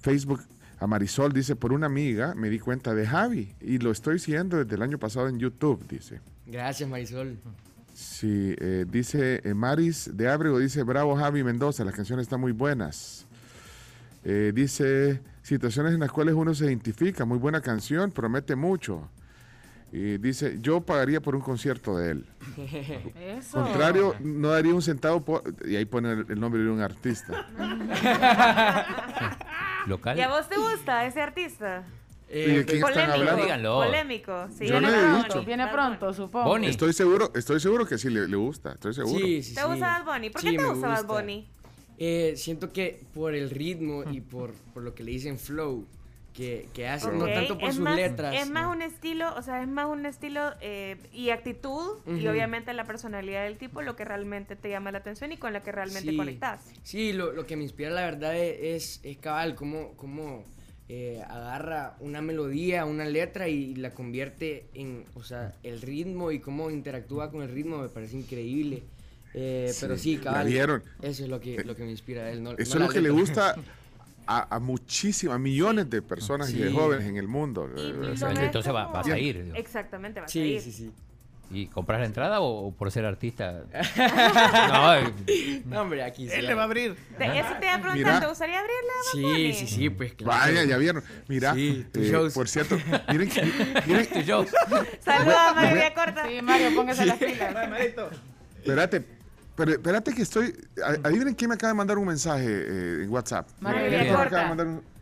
Facebook. 0.00 0.42
A 0.80 0.86
Marisol 0.86 1.32
dice, 1.32 1.56
por 1.56 1.72
una 1.72 1.86
amiga 1.86 2.34
me 2.34 2.50
di 2.50 2.58
cuenta 2.58 2.94
de 2.94 3.06
Javi 3.06 3.54
y 3.60 3.78
lo 3.78 3.90
estoy 3.90 4.18
siguiendo 4.18 4.62
desde 4.62 4.74
el 4.74 4.82
año 4.82 4.98
pasado 4.98 5.28
en 5.28 5.38
YouTube, 5.38 5.86
dice. 5.88 6.20
Gracias, 6.46 6.88
Marisol. 6.88 7.38
Sí, 7.94 8.54
eh, 8.58 8.84
dice 8.90 9.40
eh, 9.44 9.54
Maris 9.54 10.10
de 10.12 10.28
Ábrego, 10.28 10.58
dice, 10.58 10.82
bravo 10.82 11.14
Javi 11.16 11.44
Mendoza, 11.44 11.84
las 11.84 11.94
canciones 11.94 12.24
están 12.24 12.40
muy 12.40 12.50
buenas. 12.50 13.24
Eh, 14.24 14.52
dice, 14.52 15.20
situaciones 15.42 15.94
en 15.94 16.00
las 16.00 16.10
cuales 16.10 16.34
uno 16.34 16.54
se 16.54 16.64
identifica, 16.66 17.24
muy 17.24 17.38
buena 17.38 17.60
canción, 17.60 18.10
promete 18.10 18.56
mucho. 18.56 19.08
Y 19.96 20.18
dice, 20.18 20.58
yo 20.60 20.80
pagaría 20.80 21.20
por 21.20 21.36
un 21.36 21.40
concierto 21.40 21.96
de 21.96 22.10
él. 22.10 22.26
Eso. 23.38 23.62
Contrario, 23.62 24.16
no 24.18 24.48
daría 24.48 24.74
un 24.74 24.82
centavo 24.82 25.24
por... 25.24 25.44
Y 25.64 25.76
ahí 25.76 25.84
pone 25.84 26.10
el, 26.10 26.26
el 26.28 26.40
nombre 26.40 26.60
de 26.62 26.68
un 26.68 26.80
artista. 26.80 27.46
¿Local? 29.86 30.18
¿Y 30.18 30.22
a 30.22 30.28
vos 30.28 30.48
te 30.48 30.56
gusta 30.56 31.06
ese 31.06 31.20
artista? 31.20 31.84
¿Y 32.28 32.40
de 32.40 32.64
quién 32.64 32.78
están 32.78 32.80
Polémico. 32.92 33.12
hablando? 33.12 33.42
Díganlo. 33.42 33.74
Polémico. 33.76 34.48
Sí, 34.58 34.66
Yo 34.66 34.74
Bad 34.74 34.80
no 34.82 34.88
he 34.88 35.06
Bunny, 35.12 35.22
dicho. 35.22 35.44
Viene 35.44 35.68
pronto, 35.68 36.12
supongo. 36.12 36.48
Bonnie. 36.48 36.70
Estoy 36.70 36.92
seguro, 36.92 37.30
estoy 37.34 37.60
seguro 37.60 37.86
que 37.86 37.96
sí 37.96 38.10
le, 38.10 38.26
le 38.26 38.36
gusta, 38.36 38.72
estoy 38.72 38.94
seguro. 38.94 39.18
Sí, 39.24 39.42
sí, 39.44 39.54
¿Te 39.54 39.60
sí. 39.60 39.66
gusta 39.68 40.02
Bad 40.02 40.12
Bunny? 40.14 40.30
¿Por 40.30 40.40
qué 40.42 40.50
Sí, 40.50 40.56
te 40.56 40.62
me 40.62 40.68
gusta 40.70 40.88
Bad 40.88 40.98
gusta. 41.04 41.20
Bunny? 41.20 41.48
Eh, 41.98 42.34
siento 42.36 42.72
que 42.72 43.00
por 43.14 43.34
el 43.36 43.50
ritmo 43.50 44.02
y 44.10 44.20
por, 44.20 44.52
por 44.72 44.82
lo 44.82 44.92
que 44.94 45.04
le 45.04 45.12
dicen 45.12 45.38
flow 45.38 45.86
que, 46.34 46.68
que 46.74 46.88
hace, 46.88 47.10
no 47.12 47.24
Ok, 47.24 47.32
tanto 47.32 47.58
por 47.58 47.68
es 47.68 47.76
sus 47.76 47.84
más, 47.84 47.96
letras. 47.96 48.34
Es 48.34 48.50
más 48.50 48.64
¿no? 48.64 48.72
un 48.72 48.82
estilo, 48.82 49.32
o 49.36 49.42
sea, 49.42 49.62
es 49.62 49.68
más 49.68 49.86
un 49.86 50.04
estilo 50.04 50.52
eh, 50.60 50.96
y 51.12 51.30
actitud 51.30 51.98
y 52.06 52.10
Ujú. 52.10 52.28
obviamente 52.30 52.72
la 52.74 52.84
personalidad 52.84 53.44
del 53.44 53.56
tipo 53.56 53.82
lo 53.82 53.94
que 53.94 54.04
realmente 54.04 54.56
te 54.56 54.68
llama 54.68 54.90
la 54.90 54.98
atención 54.98 55.30
y 55.32 55.36
con 55.36 55.52
la 55.52 55.62
que 55.62 55.70
realmente 55.70 56.10
Sí. 56.10 56.16
conectas. 56.16 56.60
Sí, 56.82 57.12
lo, 57.12 57.32
lo 57.32 57.46
que 57.46 57.56
me 57.56 57.62
inspira 57.62 57.90
la 57.90 58.02
verdad 58.02 58.34
e- 58.36 58.74
es, 58.74 59.00
es, 59.04 59.16
cabal, 59.18 59.54
cómo, 59.54 59.92
cómo 59.96 60.44
eh, 60.88 61.22
agarra 61.28 61.96
una 62.00 62.20
melodía, 62.20 62.84
una 62.84 63.04
letra 63.04 63.48
y 63.48 63.76
la 63.76 63.92
convierte 63.92 64.66
en, 64.74 65.04
o 65.14 65.22
sea, 65.22 65.54
el 65.62 65.80
ritmo 65.80 66.32
y 66.32 66.40
cómo 66.40 66.68
interactúa 66.70 67.30
con 67.30 67.42
el 67.42 67.48
ritmo 67.50 67.78
me 67.78 67.88
parece 67.88 68.16
increíble. 68.16 68.82
Eh, 69.34 69.72
pero 69.80 69.96
sí, 69.96 70.18
cabal. 70.18 70.46
vieron. 70.48 70.82
Eso 71.00 71.22
es 71.24 71.28
lo 71.28 71.40
que, 71.40 71.62
lo 71.64 71.74
que 71.76 71.84
me 71.84 71.90
inspira 71.90 72.22
a 72.24 72.30
él. 72.30 72.42
No, 72.42 72.52
Eso 72.52 72.78
no 72.78 72.84
es 72.86 72.88
lo 72.88 72.94
que 72.94 73.00
le 73.00 73.08
letra. 73.08 73.20
gusta 73.20 73.56
a, 74.26 74.56
a 74.56 74.58
muchísimas, 74.58 75.36
a 75.36 75.38
millones 75.38 75.88
de 75.90 76.02
personas 76.02 76.50
y 76.50 76.58
de 76.58 76.68
Sí. 76.70 76.74
jóvenes 76.74 77.06
en 77.06 77.16
el 77.16 77.28
mundo. 77.28 77.68
Y 77.76 77.80
Eh, 77.80 78.10
o 78.12 78.16
sea, 78.16 78.30
entonces 78.30 78.72
va- 78.74 78.86
vas 78.86 79.06
a 79.06 79.18
ir, 79.18 79.44
digo. 79.44 79.56
Exactamente, 79.56 80.20
vas 80.20 80.30
a 80.30 80.32
Sí, 80.32 80.40
ir. 80.40 80.60
sí, 80.60 80.72
sí. 80.72 80.92
¿Y 81.50 81.66
compras 81.66 82.00
la 82.00 82.06
entrada 82.06 82.40
o, 82.40 82.68
o 82.68 82.72
por 82.72 82.90
ser 82.90 83.04
artista? 83.04 83.64
no, 84.68 84.94
eh, 84.96 85.62
No, 85.66 85.82
hombre, 85.82 86.02
aquí 86.02 86.26
se 86.28 86.38
Él 86.38 86.46
le 86.46 86.54
va 86.54 86.62
a 86.62 86.64
abrir. 86.64 86.96
Te- 87.18 87.38
eso 87.38 87.48
te 87.60 87.66
iba 87.66 87.74
a 87.74 87.80
preguntar, 87.80 87.94
Mira. 87.96 88.20
¿te 88.20 88.26
gustaría 88.26 88.58
abrirla 88.58 88.92
a 88.98 89.12
Sí, 89.12 89.52
sí, 89.52 89.66
sí, 89.66 89.90
pues 89.90 90.14
claro. 90.14 90.40
Vaya, 90.40 90.64
ya 90.64 90.78
vieron. 90.78 91.04
Mira, 91.28 91.54
Sí, 91.54 91.86
tus 91.92 92.02
eh, 92.06 92.10
shows. 92.10 92.32
por 92.34 92.48
cierto, 92.48 92.78
miren, 93.10 93.28
que- 93.28 93.82
miren, 93.86 94.06
tu 94.12 94.20
show. 94.22 94.46
Saludos 95.00 95.36
a 95.38 95.54
María 95.54 95.92
Corta. 95.94 96.26
Sí, 96.26 96.40
Mario, 96.42 96.74
póngase 96.74 97.04
las 97.06 97.18
pilas. 97.18 97.54
Espérate, 98.56 99.04
pero 99.56 99.72
espérate 99.72 100.14
que 100.14 100.22
estoy, 100.22 100.54
adivinen 101.04 101.34
quién 101.34 101.48
me 101.50 101.54
acaba 101.54 101.72
de 101.72 101.76
mandar 101.76 101.98
un 101.98 102.06
mensaje 102.06 102.44
eh, 102.46 103.02
en 103.04 103.10
WhatsApp. 103.10 103.46
María 103.60 103.88
¿Quién 103.88 104.12
me 104.14 104.22
acaba 104.22 104.42
de 104.42 104.48
mandar 104.48 104.66
un- 104.66 104.94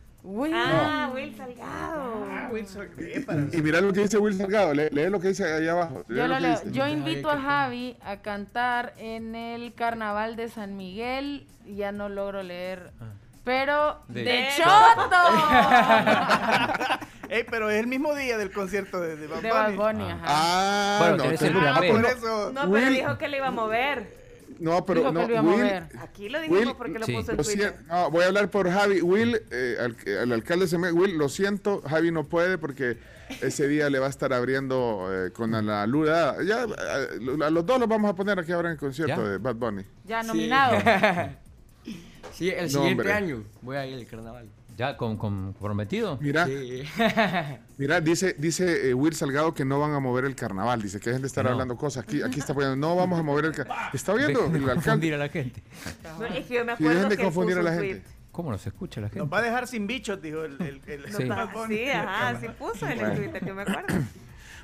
Ah, 0.53 1.11
Will 1.13 1.35
Salgado. 1.35 2.25
Ah, 2.31 2.47
Wilson, 2.49 2.87
¿qué 2.97 3.21
para? 3.25 3.41
Y 3.51 3.61
mira 3.61 3.81
lo 3.81 3.91
que 3.91 4.01
dice 4.01 4.17
Will 4.17 4.37
Salgado, 4.37 4.73
lee, 4.73 4.87
lee 4.91 5.09
lo 5.09 5.19
que 5.19 5.29
dice 5.29 5.43
ahí 5.53 5.67
abajo. 5.67 6.05
lee 6.07 6.15
Yo, 6.17 6.27
lo 6.27 6.39
leo. 6.39 6.51
dice. 6.51 6.71
Yo 6.71 6.87
invito 6.87 7.29
a 7.29 7.41
Javi 7.41 7.97
a 8.05 8.17
cantar 8.21 8.93
en 8.97 9.35
el 9.35 9.73
carnaval 9.73 10.37
de 10.37 10.47
San 10.49 10.77
Miguel. 10.77 11.45
y 11.65 11.75
Ya 11.75 11.91
no 11.91 12.07
logro 12.07 12.41
leer. 12.41 12.91
Pero 13.43 13.99
de, 14.07 14.23
De- 14.23 14.47
Choto. 14.55 15.17
Ey, 17.29 17.43
pero 17.49 17.69
es 17.69 17.79
el 17.81 17.87
mismo 17.87 18.13
día 18.15 18.37
del 18.37 18.51
concierto 18.51 19.01
de, 19.01 19.17
de 19.17 19.27
Bad 19.27 19.41
de 19.41 19.49
Bad 19.49 19.73
Bunny. 19.73 19.77
Bunny, 20.03 20.11
ajá. 20.11 20.21
Ah, 20.25 20.97
Bueno, 20.99 21.17
no, 21.17 21.23
plan 21.37 21.67
ah, 21.67 21.81
Por 21.85 22.01
no. 22.01 22.07
eso. 22.07 22.51
No, 22.53 22.61
pero 22.61 22.71
Will. 22.71 22.93
dijo 22.93 23.17
que 23.17 23.27
le 23.27 23.37
iba 23.37 23.47
a 23.47 23.51
mover. 23.51 24.22
No, 24.63 24.85
pero 24.85 25.01
Dijo 25.01 25.11
que 25.11 25.19
no, 25.19 25.27
lo 25.27 25.29
iba 25.29 25.39
a 25.39 25.43
Will, 25.43 25.51
mover. 25.57 25.83
Aquí 25.99 26.29
lo 26.29 26.39
dijimos 26.39 26.59
Will, 26.65 26.75
porque 26.77 26.99
lo 26.99 27.05
sí. 27.05 27.13
puso 27.15 27.31
en 27.31 27.37
Twitter. 27.37 27.75
no, 27.87 28.09
voy 28.11 28.23
a 28.23 28.27
hablar 28.27 28.49
por 28.49 28.69
Javi. 28.69 29.01
Will, 29.01 29.41
eh, 29.51 29.75
al, 29.79 29.95
al 30.21 30.31
alcalde 30.31 30.67
se 30.67 30.77
me. 30.77 30.91
Will, 30.91 31.17
lo 31.17 31.27
siento, 31.27 31.81
Javi 31.81 32.11
no 32.11 32.27
puede 32.29 32.57
porque 32.57 32.97
ese 33.41 33.67
día 33.67 33.89
le 33.89 33.99
va 33.99 34.07
a 34.07 34.09
estar 34.09 34.31
abriendo 34.31 35.07
eh, 35.11 35.31
con 35.31 35.51
la 35.51 35.85
luna. 35.85 36.35
Ya, 36.45 36.63
eh, 36.63 37.43
a 37.45 37.49
los 37.49 37.65
dos 37.65 37.77
los 37.79 37.89
vamos 37.89 38.09
a 38.09 38.15
poner 38.15 38.39
aquí 38.39 38.53
ahora 38.53 38.69
en 38.69 38.73
el 38.73 38.79
concierto 38.79 39.21
¿Ya? 39.21 39.29
de 39.31 39.37
Bad 39.37 39.55
Bunny. 39.55 39.83
Ya 40.05 40.23
nominado. 40.23 40.77
Sí, 42.31 42.49
el 42.49 42.63
No, 42.63 42.69
siguiente 42.69 43.01
hombre. 43.01 43.13
año 43.13 43.43
voy 43.61 43.77
a 43.77 43.85
ir 43.85 43.93
al 43.93 44.07
carnaval. 44.07 44.49
¿Ya 44.77 44.97
con, 44.97 45.17
con 45.17 45.53
comprometido? 45.53 46.17
Mira, 46.21 46.45
Sí. 46.47 46.83
mira, 47.77 48.01
dice, 48.01 48.35
dice 48.37 48.89
eh, 48.89 48.93
Will 48.93 49.13
Salgado 49.13 49.53
que 49.53 49.65
no 49.65 49.79
van 49.79 49.93
a 49.93 49.99
mover 49.99 50.25
el 50.25 50.35
carnaval. 50.35 50.81
Dice 50.81 50.99
que 50.99 51.09
dejen 51.11 51.21
de 51.21 51.27
estar 51.27 51.43
No. 51.45 51.51
hablando 51.51 51.75
cosas. 51.77 52.03
Aquí, 52.03 52.21
aquí 52.21 52.39
está 52.39 52.53
poniendo, 52.53 52.75
no 52.75 52.95
vamos 52.95 53.19
a 53.19 53.23
mover 53.23 53.45
el 53.45 53.51
carnaval. 53.53 53.89
¿Está 53.93 54.13
de 54.15 54.23
el 54.25 54.29
alcalde? 54.35 54.73
confundir 54.73 55.13
a 55.13 55.17
la 55.17 55.29
gente. 55.29 55.63
No, 56.19 56.25
es 56.25 56.45
que 56.47 56.53
yo 56.55 56.65
me 56.65 56.71
acuerdo 56.71 56.93
dejen 56.95 57.09
de 57.09 57.17
que 57.17 57.23
confundir 57.23 57.57
a 57.57 57.61
la 57.63 57.71
gente. 57.71 57.89
tweet. 57.89 58.01
¿Cómo 58.31 58.49
nos 58.49 58.65
escucha 58.65 58.99
la 58.99 59.09
gente? 59.09 59.19
Nos 59.19 59.31
va 59.31 59.37
a 59.37 59.41
dejar 59.43 59.67
sin 59.67 59.85
bichos, 59.85 60.19
dijo 60.19 60.43
el, 60.43 60.53
el, 60.59 60.81
el- 60.87 61.13
Sí. 61.13 61.23
Bunny. 61.53 61.75
Sí, 61.77 61.89
ajá, 61.89 62.39
sí 62.39 62.47
puso 62.57 62.87
en 62.87 62.99
el 62.99 63.15
Twitter, 63.15 63.45
yo 63.45 63.53
me 63.55 63.61
acuerdo. 63.61 63.87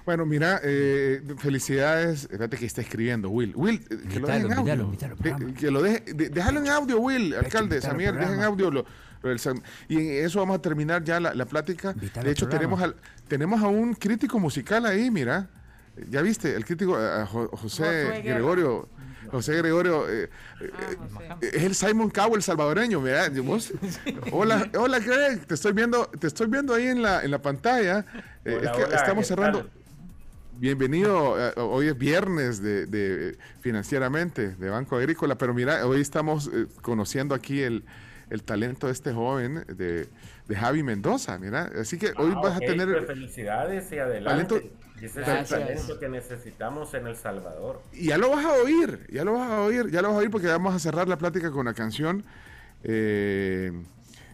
Bueno, 0.05 0.25
mira, 0.25 0.59
eh, 0.63 1.21
felicidades. 1.37 2.23
Espérate 2.23 2.57
que 2.57 2.65
está 2.65 2.81
escribiendo 2.81 3.29
Will. 3.29 3.53
Will, 3.55 3.75
eh, 3.91 3.97
que 4.11 4.19
lo 4.19 4.27
deje 4.27 4.39
en 4.39 4.53
audio. 4.53 4.91
De- 5.19 5.53
que 5.53 5.69
lo 5.69 5.83
deje, 5.83 5.99
de- 6.13 6.29
déjalo 6.29 6.61
en 6.61 6.67
audio, 6.69 6.99
Will, 6.99 7.35
alcalde, 7.35 7.79
Samir, 7.79 8.13
deja 8.13 8.33
en 8.33 8.41
audio 8.41 8.71
lo, 8.71 8.85
Y 9.87 9.97
en 9.97 10.25
eso 10.25 10.39
vamos 10.39 10.57
a 10.57 10.61
terminar 10.61 11.03
ya 11.03 11.19
la, 11.19 11.33
la 11.33 11.45
plática. 11.45 11.93
De 11.93 12.31
hecho, 12.31 12.47
tenemos, 12.47 12.81
al, 12.81 12.95
tenemos 13.27 13.61
a 13.61 13.67
un 13.67 13.93
crítico 13.93 14.39
musical 14.39 14.85
ahí, 14.85 15.11
mira. 15.11 15.49
Ya 16.09 16.21
viste, 16.21 16.55
el 16.55 16.63
crítico 16.63 16.95
a 16.95 17.25
Jo- 17.25 17.49
José. 17.49 18.21
Gregorio. 18.23 18.87
José 19.31 19.55
Gregorio 19.57 20.09
eh, 20.09 20.23
eh, 20.61 20.69
Ah, 21.29 21.37
es 21.41 21.61
el 21.63 21.75
Simon 21.75 22.09
Cowell 22.09 22.41
salvadoreño, 22.41 22.99
mira. 23.01 23.29
vos- 23.43 23.71
Hola, 24.31 24.67
hola, 24.75 24.97
Greg, 24.99 25.45
te 25.45 25.53
estoy 25.53 25.73
viendo, 25.73 26.07
te 26.07 26.25
estoy 26.27 26.47
viendo 26.47 26.73
ahí 26.73 26.87
en 26.87 27.01
la, 27.03 27.23
en 27.23 27.29
la 27.29 27.39
pantalla. 27.41 28.05
Eh, 28.45 28.55
Hola, 28.59 28.71
es 28.71 28.77
que 28.77 28.83
hola, 28.85 28.95
estamos 28.95 29.23
¿qué 29.23 29.27
cerrando. 29.27 29.59
tal? 29.59 29.71
Bienvenido, 30.53 31.35
eh, 31.39 31.53
hoy 31.57 31.87
es 31.87 31.97
viernes 31.97 32.61
de, 32.61 32.85
de 32.85 33.37
financieramente 33.61 34.55
de 34.55 34.69
Banco 34.69 34.95
Agrícola, 34.97 35.37
pero 35.37 35.53
mira, 35.53 35.85
hoy 35.85 36.01
estamos 36.01 36.49
eh, 36.53 36.65
conociendo 36.81 37.35
aquí 37.35 37.61
el, 37.61 37.83
el 38.29 38.43
talento 38.43 38.87
de 38.87 38.93
este 38.93 39.13
joven, 39.13 39.65
de, 39.67 40.07
de 40.47 40.55
Javi 40.55 40.83
Mendoza, 40.83 41.37
mira, 41.39 41.69
así 41.79 41.97
que 41.97 42.13
hoy 42.17 42.33
Ah, 42.35 42.41
vas 42.41 42.55
a 42.57 42.59
tener... 42.59 42.87
pues 42.91 43.07
felicidades 43.07 43.91
y 43.91 43.97
adelante. 43.99 44.45
talento- 44.55 44.69
Y 45.01 45.05
ese 45.05 45.21
Gracias. 45.21 45.51
es 45.51 45.51
el 45.51 45.65
talento 45.67 45.99
que 45.99 46.09
necesitamos 46.09 46.93
en 46.93 47.07
El 47.07 47.15
Salvador. 47.15 47.81
Y 47.93 48.07
ya 48.09 48.17
lo 48.17 48.29
vas 48.31 48.45
a 48.45 48.53
oír, 48.53 49.07
ya 49.11 49.23
lo 49.23 49.33
vas 49.33 49.49
a 49.49 49.61
oír, 49.61 49.89
ya 49.89 50.01
lo 50.01 50.09
vas 50.09 50.17
a 50.17 50.19
oír 50.19 50.29
porque 50.29 50.47
vamos 50.47 50.75
a 50.75 50.79
cerrar 50.79 51.07
la 51.07 51.17
plática 51.17 51.51
con 51.51 51.65
la 51.65 51.73
canción. 51.73 52.23
Eh, 52.83 53.71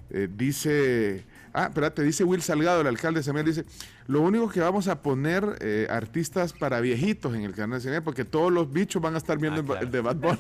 eh, 0.10 0.28
dice, 0.36 1.24
ah, 1.54 1.66
espérate, 1.68 2.02
dice 2.04 2.24
Will 2.24 2.42
Salgado, 2.42 2.82
el 2.82 2.88
alcalde 2.88 3.20
de 3.20 3.24
Samuel, 3.24 3.46
dice, 3.46 3.66
lo 4.08 4.22
único 4.22 4.50
que 4.50 4.60
vamos 4.60 4.88
a 4.88 5.02
poner 5.02 5.58
eh, 5.62 5.88
artistas 5.90 6.54
para 6.54 6.80
viejitos 6.80 7.34
en 7.34 7.42
el 7.44 7.54
canal 7.54 7.80
de 7.80 7.84
Samuel, 7.84 8.04
porque 8.04 8.24
todos 8.24 8.52
los 8.52 8.72
bichos 8.72 9.02
van 9.02 9.16
a 9.16 9.18
estar 9.18 9.38
viendo 9.40 9.62
Ah, 9.62 9.62
el 9.62 9.66
claro. 9.66 9.86
el 9.86 9.92
de 9.92 10.02
Bad 10.02 10.16
Bunny. 10.18 10.40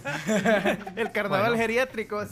El 0.95 1.11
carnaval 1.11 1.41
Bueno. 1.51 1.57
geriátrico. 1.57 2.23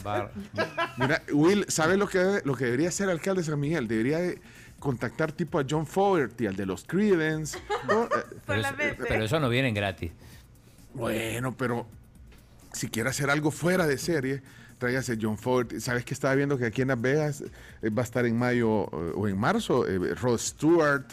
Mira, 0.96 1.22
Will, 1.32 1.64
¿sabes 1.68 1.98
lo 1.98 2.06
que, 2.08 2.40
lo 2.44 2.54
que 2.54 2.66
debería 2.66 2.88
hacer 2.88 3.04
el 3.06 3.10
alcalde 3.12 3.42
de 3.42 3.48
San 3.48 3.58
Miguel? 3.58 3.88
Debería 3.88 4.18
de 4.18 4.38
contactar 4.78 5.32
tipo 5.32 5.58
a 5.58 5.64
John 5.68 5.86
Fogerty, 5.86 6.46
al 6.46 6.54
de 6.56 6.66
los 6.66 6.84
Creedence. 6.84 7.58
¿no? 7.88 8.04
Eh, 8.04 8.08
pero, 8.46 8.60
eso, 8.60 8.76
mente. 8.76 9.04
pero 9.08 9.24
eso 9.24 9.40
no 9.40 9.48
vienen 9.48 9.74
gratis. 9.74 10.12
Bueno, 10.92 11.54
pero 11.56 11.86
si 12.72 12.88
quiere 12.88 13.10
hacer 13.10 13.30
algo 13.30 13.50
fuera 13.50 13.86
de 13.86 13.98
serie, 13.98 14.42
tráigase 14.78 15.18
John 15.20 15.38
Ford. 15.38 15.72
¿Sabes 15.78 16.04
que 16.04 16.14
estaba 16.14 16.34
viendo 16.34 16.56
que 16.58 16.66
aquí 16.66 16.82
en 16.82 16.88
Las 16.88 17.00
Vegas 17.00 17.44
eh, 17.82 17.90
va 17.90 18.02
a 18.02 18.04
estar 18.04 18.26
en 18.26 18.38
mayo 18.38 18.84
eh, 18.84 19.12
o 19.14 19.28
en 19.28 19.38
marzo? 19.38 19.86
eh, 19.88 20.14
Rod 20.14 20.38
Stewart. 20.38 21.04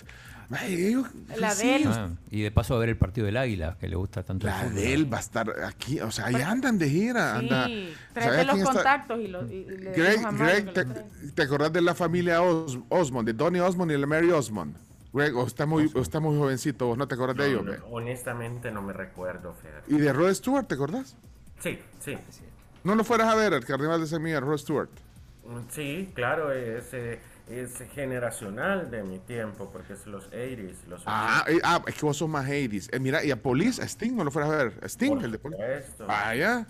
Ay, 0.53 1.01
La 1.39 1.51
sí, 1.51 1.65
de 1.65 1.75
él. 1.77 1.83
Ah, 1.87 2.09
y 2.29 2.41
de 2.41 2.51
paso 2.51 2.75
a 2.75 2.79
ver 2.79 2.89
el 2.89 2.97
partido 2.97 3.25
del 3.25 3.37
Águila, 3.37 3.77
que 3.79 3.87
le 3.87 3.95
gusta 3.95 4.21
tanto. 4.23 4.47
La 4.47 4.55
fútbol. 4.55 4.75
de 4.75 4.93
él 4.93 5.13
va 5.13 5.17
a 5.17 5.21
estar 5.21 5.49
aquí. 5.63 6.01
O 6.01 6.11
sea, 6.11 6.25
ahí 6.25 6.35
andan 6.35 6.77
de 6.77 6.89
gira. 6.89 7.39
Sí, 7.39 7.47
¿Sabes 7.47 7.95
tráete 8.13 8.45
los 8.45 8.57
está? 8.57 8.73
contactos 8.73 9.19
y, 9.21 9.27
lo, 9.29 9.45
y- 9.49 9.53
y 9.55 9.65
le 9.77 9.91
Greg, 9.93 10.25
a 10.25 10.31
Greg, 10.31 10.73
te, 10.73 10.85
te 11.33 11.41
acordás 11.41 11.71
de 11.71 11.81
la 11.81 11.95
familia 11.95 12.41
Os- 12.41 12.77
Osmond, 12.89 13.27
de 13.27 13.33
Donny 13.33 13.59
Osmond 13.61 13.91
y 13.91 13.97
de 13.97 14.05
Mary 14.05 14.29
Osmond? 14.31 14.75
Greg, 15.13 15.33
o 15.37 15.47
está 15.47 15.65
muy, 15.65 15.89
o 15.93 16.01
está 16.01 16.19
muy 16.19 16.37
jovencito, 16.37 16.85
vos 16.87 16.97
no 16.97 17.07
te 17.07 17.15
acordás 17.15 17.37
de 17.37 17.47
ellos. 17.49 17.65
No, 17.65 17.73
honestamente 17.89 18.71
no 18.71 18.81
me 18.81 18.91
recuerdo, 18.91 19.53
Fer. 19.53 19.83
¿Y 19.87 19.99
de 20.01 20.11
Rod 20.11 20.33
Stewart 20.33 20.67
te 20.67 20.75
acordás? 20.75 21.15
Sí, 21.61 21.79
sí. 22.01 22.17
No 22.83 22.95
lo 22.95 23.03
fueras 23.03 23.27
a 23.27 23.35
ver 23.35 23.53
al 23.53 23.63
Carnaval 23.65 24.01
de 24.01 24.07
Semilla, 24.07 24.39
Rod 24.39 24.57
Stewart. 24.57 24.89
Sí, 25.69 26.11
claro, 26.15 26.51
es, 26.51 26.93
eh, 26.93 27.19
es 27.49 27.77
generacional 27.93 28.89
de 28.89 29.03
mi 29.03 29.19
tiempo, 29.19 29.69
porque 29.71 29.93
es 29.93 30.05
los 30.07 30.31
80s, 30.31 30.85
los 30.87 31.03
Ah, 31.05 31.43
eh, 31.47 31.59
ah, 31.63 31.81
es 31.85 31.95
que 31.95 32.05
vos 32.05 32.17
sos 32.17 32.29
más 32.29 32.47
80s. 32.47 32.89
Eh, 32.91 32.99
mira, 32.99 33.23
y 33.23 33.31
a 33.31 33.41
Police, 33.41 33.81
a 33.81 33.85
Sting 33.85 34.15
no 34.15 34.23
lo 34.23 34.31
fueras 34.31 34.51
a 34.51 34.55
ver. 34.55 34.79
A 34.81 34.85
Sting, 34.87 35.09
Por 35.15 35.25
el 35.25 35.31
de 35.31 35.39
Police. 35.39 35.93
Vaya. 36.07 36.65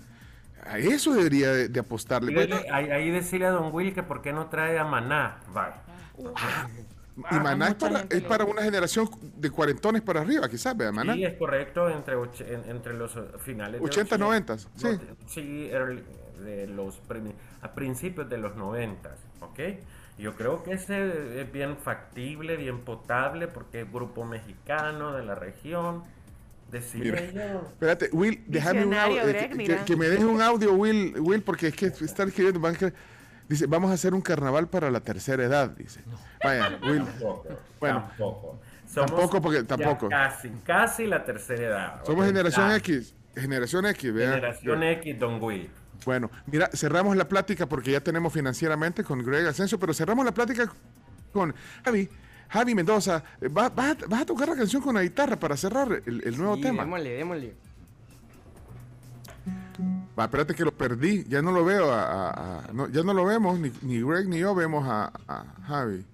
A 0.64 0.78
eso 0.78 1.14
debería 1.14 1.52
de, 1.52 1.70
de 1.70 1.80
apostarle. 1.80 2.30
Dígale, 2.30 2.70
ahí, 2.72 2.92
ahí 2.92 3.10
decirle 3.10 3.48
a 3.48 3.52
Don 3.52 3.74
Will 3.74 3.94
que 3.94 4.04
por 4.04 4.22
qué 4.22 4.32
no 4.32 4.48
trae 4.48 4.78
a 4.78 4.84
Maná. 4.84 5.40
Va. 5.56 5.82
Y 7.18 7.36
Maná 7.40 7.70
es 7.70 7.76
para, 7.76 8.06
es 8.10 8.22
para 8.22 8.46
una 8.46 8.62
generación 8.64 9.10
de 9.38 9.50
cuarentones 9.50 10.02
para 10.02 10.22
arriba, 10.22 10.48
quizás, 10.50 10.76
vea, 10.78 10.92
Maná. 10.92 11.14
Sí, 11.14 11.26
es 11.26 11.38
correcto, 11.38 11.90
entre, 11.90 12.16
en- 12.16 12.70
entre 12.70 12.94
los 12.94 13.16
eh, 13.18 13.22
finales 13.40 13.80
de 13.82 13.86
80, 13.86 14.18
los- 14.18 14.28
90, 14.28 14.58
sí. 14.58 14.68
no, 14.84 15.00
sí, 15.28 15.70
early- 15.72 16.04
de 16.44 16.68
los 16.68 17.00
a 17.62 17.72
principios 17.74 18.28
de 18.30 18.38
los 18.38 18.56
90, 18.56 19.16
¿ok? 19.42 19.60
Yo 20.18 20.36
creo 20.36 20.64
que 20.64 20.74
ese 20.74 21.42
es 21.42 21.52
bien 21.52 21.78
factible, 21.78 22.56
bien 22.58 22.80
potable, 22.82 23.48
porque 23.48 23.82
es 23.82 23.92
grupo 23.92 24.26
mexicano 24.26 25.14
de 25.14 25.24
la 25.26 25.36
región. 25.36 26.04
Decirle 26.72 27.32
yo. 27.34 27.68
Espérate, 27.68 28.10
Will, 28.14 28.42
déjame 28.48 28.86
un 28.86 28.94
audio. 28.94 29.24
eh, 29.28 29.50
Greg, 29.52 29.58
que, 29.58 29.78
que- 29.86 29.96
me 29.98 30.08
deje 30.08 30.24
un 30.24 30.42
audio, 30.42 30.74
Will, 30.74 31.14
Will, 31.20 31.42
porque 31.44 31.68
es 31.68 31.76
que 31.76 31.88
está 31.88 32.24
escribiendo. 32.24 32.62
van 32.62 32.76
que- 32.76 32.94
dice, 33.52 33.68
vamos 33.68 33.92
a 33.92 33.94
hacer 33.94 34.14
un 34.14 34.22
carnaval 34.22 34.68
para 34.68 34.90
la 34.90 35.00
tercera 35.02 35.44
edad, 35.44 35.70
dice. 35.72 36.02
Vaya, 36.44 36.80
Will. 36.84 37.06
Tampoco, 37.06 37.48
Bueno, 37.80 38.00
tampoco. 38.10 38.60
tampoco 38.94 39.42
porque- 39.42 39.64
tampoco. 39.64 40.10
Casi, 40.10 40.50
casi 40.66 41.06
la 41.08 41.24
tercera 41.24 41.64
edad. 41.64 42.06
Somos 42.06 42.26
generación 42.26 42.70
Ya. 42.70 42.76
X. 42.78 43.14
Generación 43.36 43.86
X, 43.86 44.14
vea. 44.14 44.30
Generación 44.32 44.84
X, 44.84 45.20
Don 45.20 45.42
Will. 45.42 45.70
Bueno, 46.06 46.32
mira, 46.48 46.68
cerramos 46.74 47.16
la 47.16 47.28
plática 47.28 47.68
porque 47.68 47.92
ya 47.92 48.02
tenemos 48.02 48.34
financieramente 48.34 49.04
con 49.04 49.24
Greg 49.24 49.46
Asensio, 49.48 49.80
pero 49.80 49.94
cerramos 49.94 50.26
la 50.26 50.34
plática 50.34 50.72
con 51.32 51.54
Javi. 51.86 52.10
Javi 52.50 52.76
Mendoza, 52.76 53.24
eh, 53.40 53.48
va- 53.48 53.70
vas, 53.70 53.92
a, 54.04 54.08
vas 54.08 54.22
a 54.22 54.26
tocar 54.26 54.50
la 54.50 54.56
canción 54.58 54.82
con 54.82 54.96
la 54.96 55.04
guitarra 55.04 55.38
para 55.40 55.56
cerrar 55.56 56.02
el, 56.06 56.22
el 56.26 56.38
nuevo 56.38 56.56
Sí, 56.56 56.64
tema. 56.64 56.84
Démosle, 56.84 57.10
démosle. 57.12 57.56
Va, 60.18 60.26
espérate 60.26 60.54
que 60.54 60.64
lo 60.66 60.74
perdí, 60.74 61.24
ya 61.30 61.42
no 61.42 61.52
lo 61.52 61.64
veo, 61.64 61.92
a, 61.92 62.04
a- 62.04 62.60
a- 62.70 62.74
no, 62.74 62.90
ya 62.90 63.02
no 63.04 63.14
lo 63.14 63.26
vemos, 63.26 63.58
ni, 63.60 63.72
ni 63.82 64.02
Greg 64.02 64.28
ni 64.28 64.40
yo 64.40 64.54
vemos 64.54 64.86
a, 64.88 65.12
a 65.28 65.46
Javi. 65.68 66.06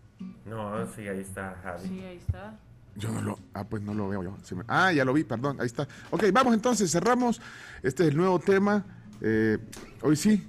No, 0.45 0.85
sí, 0.95 1.07
ahí 1.07 1.19
está 1.21 1.55
Javi. 1.63 1.87
Sí, 1.87 1.99
ahí 2.01 2.17
está. 2.17 2.55
Yo 2.95 3.11
no 3.11 3.21
lo, 3.21 3.39
ah, 3.53 3.63
pues 3.63 3.81
no 3.83 3.93
lo 3.93 4.07
veo 4.09 4.23
yo. 4.23 4.37
Ah, 4.67 4.91
ya 4.91 5.03
lo 5.05 5.13
vi, 5.13 5.23
perdón, 5.23 5.57
ahí 5.59 5.65
está. 5.67 5.87
Ok, 6.11 6.23
vamos 6.33 6.53
entonces, 6.53 6.91
cerramos. 6.91 7.39
Este 7.83 8.03
es 8.03 8.09
el 8.09 8.17
nuevo 8.17 8.39
tema. 8.39 8.83
Eh, 9.21 9.57
hoy 10.01 10.15
sí, 10.15 10.47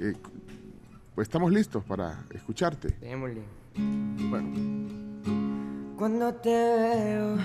eh, 0.00 0.14
pues 1.14 1.26
estamos 1.28 1.52
listos 1.52 1.84
para 1.84 2.18
escucharte. 2.30 2.96
Démosle. 3.00 3.42
Bueno. 4.28 5.94
Cuando 5.96 6.34
te 6.34 6.50
veo, 6.50 7.36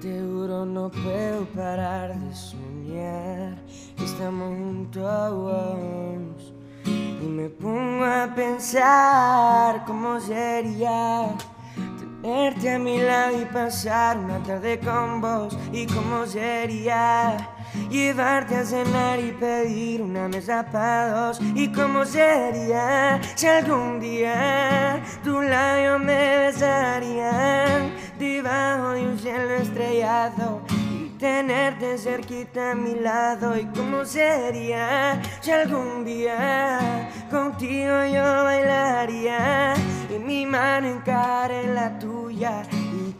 te 0.00 0.18
juro 0.18 0.64
no 0.64 0.90
puedo 0.90 1.44
parar 1.54 2.18
de 2.18 2.34
soñar 2.34 3.58
estamos 4.02 4.48
juntos. 4.56 6.54
Y 6.86 7.26
me 7.26 7.50
pongo 7.50 8.04
a 8.06 8.32
pensar 8.34 9.84
cómo 9.84 10.18
sería 10.18 11.28
tenerte 12.22 12.74
a 12.74 12.78
mi 12.78 12.98
lado 12.98 13.42
y 13.42 13.44
pasar 13.44 14.16
una 14.16 14.42
tarde 14.42 14.80
con 14.80 15.20
vos. 15.20 15.56
Y 15.70 15.86
cómo 15.86 16.24
sería 16.24 17.36
llevarte 17.90 18.56
a 18.56 18.64
cenar 18.64 19.20
y 19.20 19.32
pedir 19.32 20.00
una 20.00 20.28
mesa 20.28 20.64
para 20.72 21.10
dos. 21.10 21.40
Y 21.54 21.70
cómo 21.72 22.06
sería 22.06 23.20
si 23.34 23.46
algún 23.46 24.00
día 24.00 25.02
tu 25.22 25.42
labio 25.42 25.98
me 25.98 26.46
besarían 26.46 27.99
debajo 28.20 28.90
de 28.90 29.00
un 29.08 29.18
cielo 29.18 29.54
estrellado. 29.54 30.60
y 30.70 31.08
Tenerte 31.18 31.98
cerquita 31.98 32.72
a 32.72 32.74
mi 32.74 32.94
lado 32.94 33.56
y 33.56 33.64
cómo 33.66 34.04
sería 34.04 35.20
si 35.40 35.50
algún 35.50 36.04
día 36.04 37.10
contigo 37.30 38.04
yo 38.06 38.44
bailaría 38.44 39.74
y 40.14 40.18
mi 40.18 40.46
mano 40.46 40.88
encara 40.88 41.60
en 41.62 41.74
la 41.74 41.98
tuya 41.98 42.62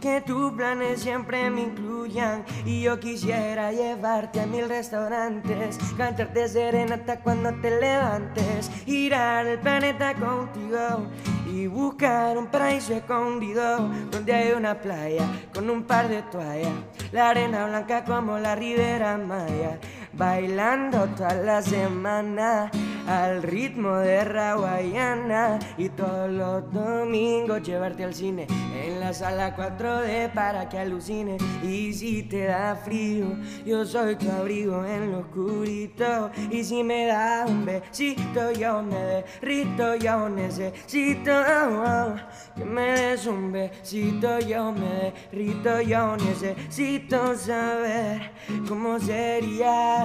que 0.01 0.19
tus 0.19 0.51
planes 0.53 1.01
siempre 1.01 1.49
me 1.49 1.61
incluyan. 1.61 2.43
Y 2.65 2.81
yo 2.81 2.99
quisiera 2.99 3.71
llevarte 3.71 4.41
a 4.41 4.47
mil 4.47 4.67
restaurantes, 4.67 5.77
cantarte 5.95 6.49
serenata 6.49 7.19
cuando 7.19 7.53
te 7.61 7.79
levantes, 7.79 8.69
girar 8.85 9.45
el 9.45 9.59
planeta 9.59 10.13
contigo 10.15 11.07
y 11.51 11.67
buscar 11.67 12.37
un 12.37 12.47
paraíso 12.47 12.93
escondido 12.93 13.89
donde 14.09 14.33
hay 14.33 14.51
una 14.53 14.79
playa 14.79 15.25
con 15.53 15.69
un 15.69 15.83
par 15.83 16.07
de 16.07 16.23
toallas, 16.23 16.73
la 17.11 17.29
arena 17.29 17.67
blanca 17.67 18.03
como 18.03 18.37
la 18.39 18.55
ribera 18.55 19.17
maya, 19.17 19.77
bailando 20.13 21.07
toda 21.15 21.33
la 21.35 21.61
semana 21.61 22.71
al 23.07 23.41
ritmo 23.43 23.95
de 23.97 24.23
Rawayana 24.23 25.59
y 25.77 25.89
todos 25.89 26.29
los 26.29 26.71
domingos 26.71 27.61
llevarte 27.63 28.03
al 28.03 28.13
cine 28.13 28.47
en 28.83 28.99
la 28.99 29.13
sala 29.13 29.55
4D 29.55 30.31
para 30.33 30.67
que 30.69 30.79
alucine. 30.79 31.37
Y 31.63 31.93
si 31.93 32.23
te 32.23 32.45
da 32.45 32.75
frío 32.75 33.35
yo 33.65 33.85
soy 33.85 34.15
tu 34.15 34.29
abrigo 34.31 34.85
en 34.85 35.11
lo 35.11 35.19
oscurito. 35.19 36.31
Y 36.49 36.63
si 36.63 36.83
me 36.83 37.07
da 37.07 37.45
un 37.47 37.65
besito 37.65 38.51
yo 38.51 38.81
me 38.81 38.95
derrito 38.95 39.95
yo 39.95 40.29
necesito 40.29 41.31
oh, 41.31 42.15
que 42.55 42.65
me 42.65 42.91
des 42.91 43.25
un 43.25 43.51
besito 43.51 44.39
yo 44.39 44.71
me 44.71 45.13
derrito 45.31 45.81
yo 45.81 46.15
necesito 46.17 47.35
saber 47.35 48.31
cómo 48.67 48.99
sería 48.99 50.00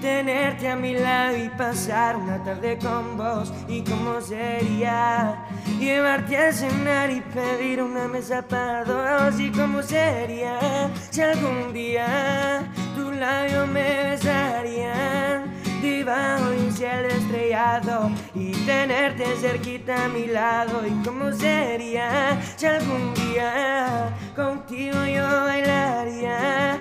tenerte 0.00 0.68
a 0.68 0.76
mi 0.76 0.94
lado 0.94 1.36
y 1.36 1.48
pasar 1.50 2.16
una 2.16 2.42
tarde 2.42 2.78
con 2.78 3.16
vos. 3.16 3.52
Y 3.68 3.82
cómo 3.82 4.20
sería 4.20 5.46
llevarte 5.78 6.36
a 6.36 6.52
cenar 6.52 7.10
y 7.10 7.20
pedir 7.20 7.82
una 7.82 8.08
mesa 8.08 8.42
para 8.42 8.84
dos 8.84 9.38
y 9.40 9.50
cómo 9.50 9.82
sería 9.82 10.90
si 11.10 11.22
algún 11.22 11.72
día 11.72 12.70
tu 12.94 13.10
labio 13.12 13.66
me 13.66 14.10
besaría 14.10 15.44
debajo 15.80 16.50
de 16.50 16.58
un 16.58 16.72
cielo 16.72 17.08
estrellado 17.08 18.10
y 18.34 18.52
tenerte 18.66 19.24
cerquita 19.36 20.04
a 20.04 20.08
mi 20.08 20.26
lado 20.26 20.82
y 20.86 20.90
cómo 21.04 21.32
sería 21.32 22.38
si 22.56 22.66
algún 22.66 23.14
día 23.14 24.14
contigo 24.36 25.04
yo 25.06 25.26
bailaría 25.44 26.80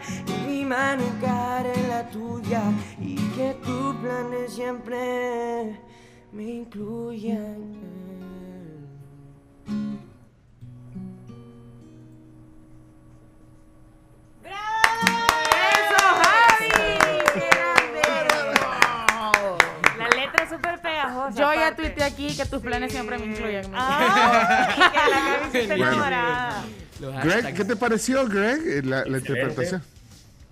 y 0.69 0.71
mano 0.71 1.03
en 1.73 1.89
la 1.89 2.07
tuya 2.09 2.61
y 2.99 3.15
que 3.15 3.55
tus 3.65 3.95
planes 3.95 4.53
siempre 4.53 5.79
me 6.31 6.43
incluyan. 6.43 7.57
¡Eso, 14.43 16.03
Javi! 16.21 16.69
¡Qué 17.33 17.49
grande! 17.49 18.01
La 19.97 20.07
letra 20.09 20.43
es 20.43 20.49
súper 20.49 20.81
pegajosa. 20.81 21.35
Yo 21.35 21.53
ya 21.55 21.75
tuiteé 21.75 22.03
aquí 22.03 22.37
que 22.37 22.45
tus 22.45 22.61
planes 22.61 22.91
siempre 22.91 23.17
me 23.17 23.25
incluyen. 23.25 23.71
Ah, 23.73 25.49
que 25.51 25.67
la 25.77 26.63
Greg. 27.23 27.55
¿qué 27.55 27.65
te 27.65 27.75
pareció, 27.75 28.27
Greg, 28.27 28.85
la, 28.85 29.03
la 29.05 29.17
interpretación? 29.17 29.81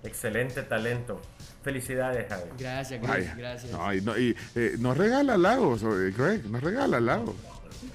Excelente 0.08 0.63
talento. 0.63 1.22
Felicidades, 1.63 2.28
Javi. 2.30 2.43
Gracias, 2.58 3.02
Greg, 3.02 3.36
gracias. 3.38 3.72
No, 3.74 3.93
y, 3.93 4.02
no- 4.02 4.17
y, 4.17 4.36
eh, 4.56 4.76
nos 4.80 4.96
regala 4.98 5.34
halagos, 5.34 5.84
eh, 5.84 6.13
Greg, 6.17 6.46
nos 6.50 6.62
regala 6.63 6.98
halagos. 6.98 7.36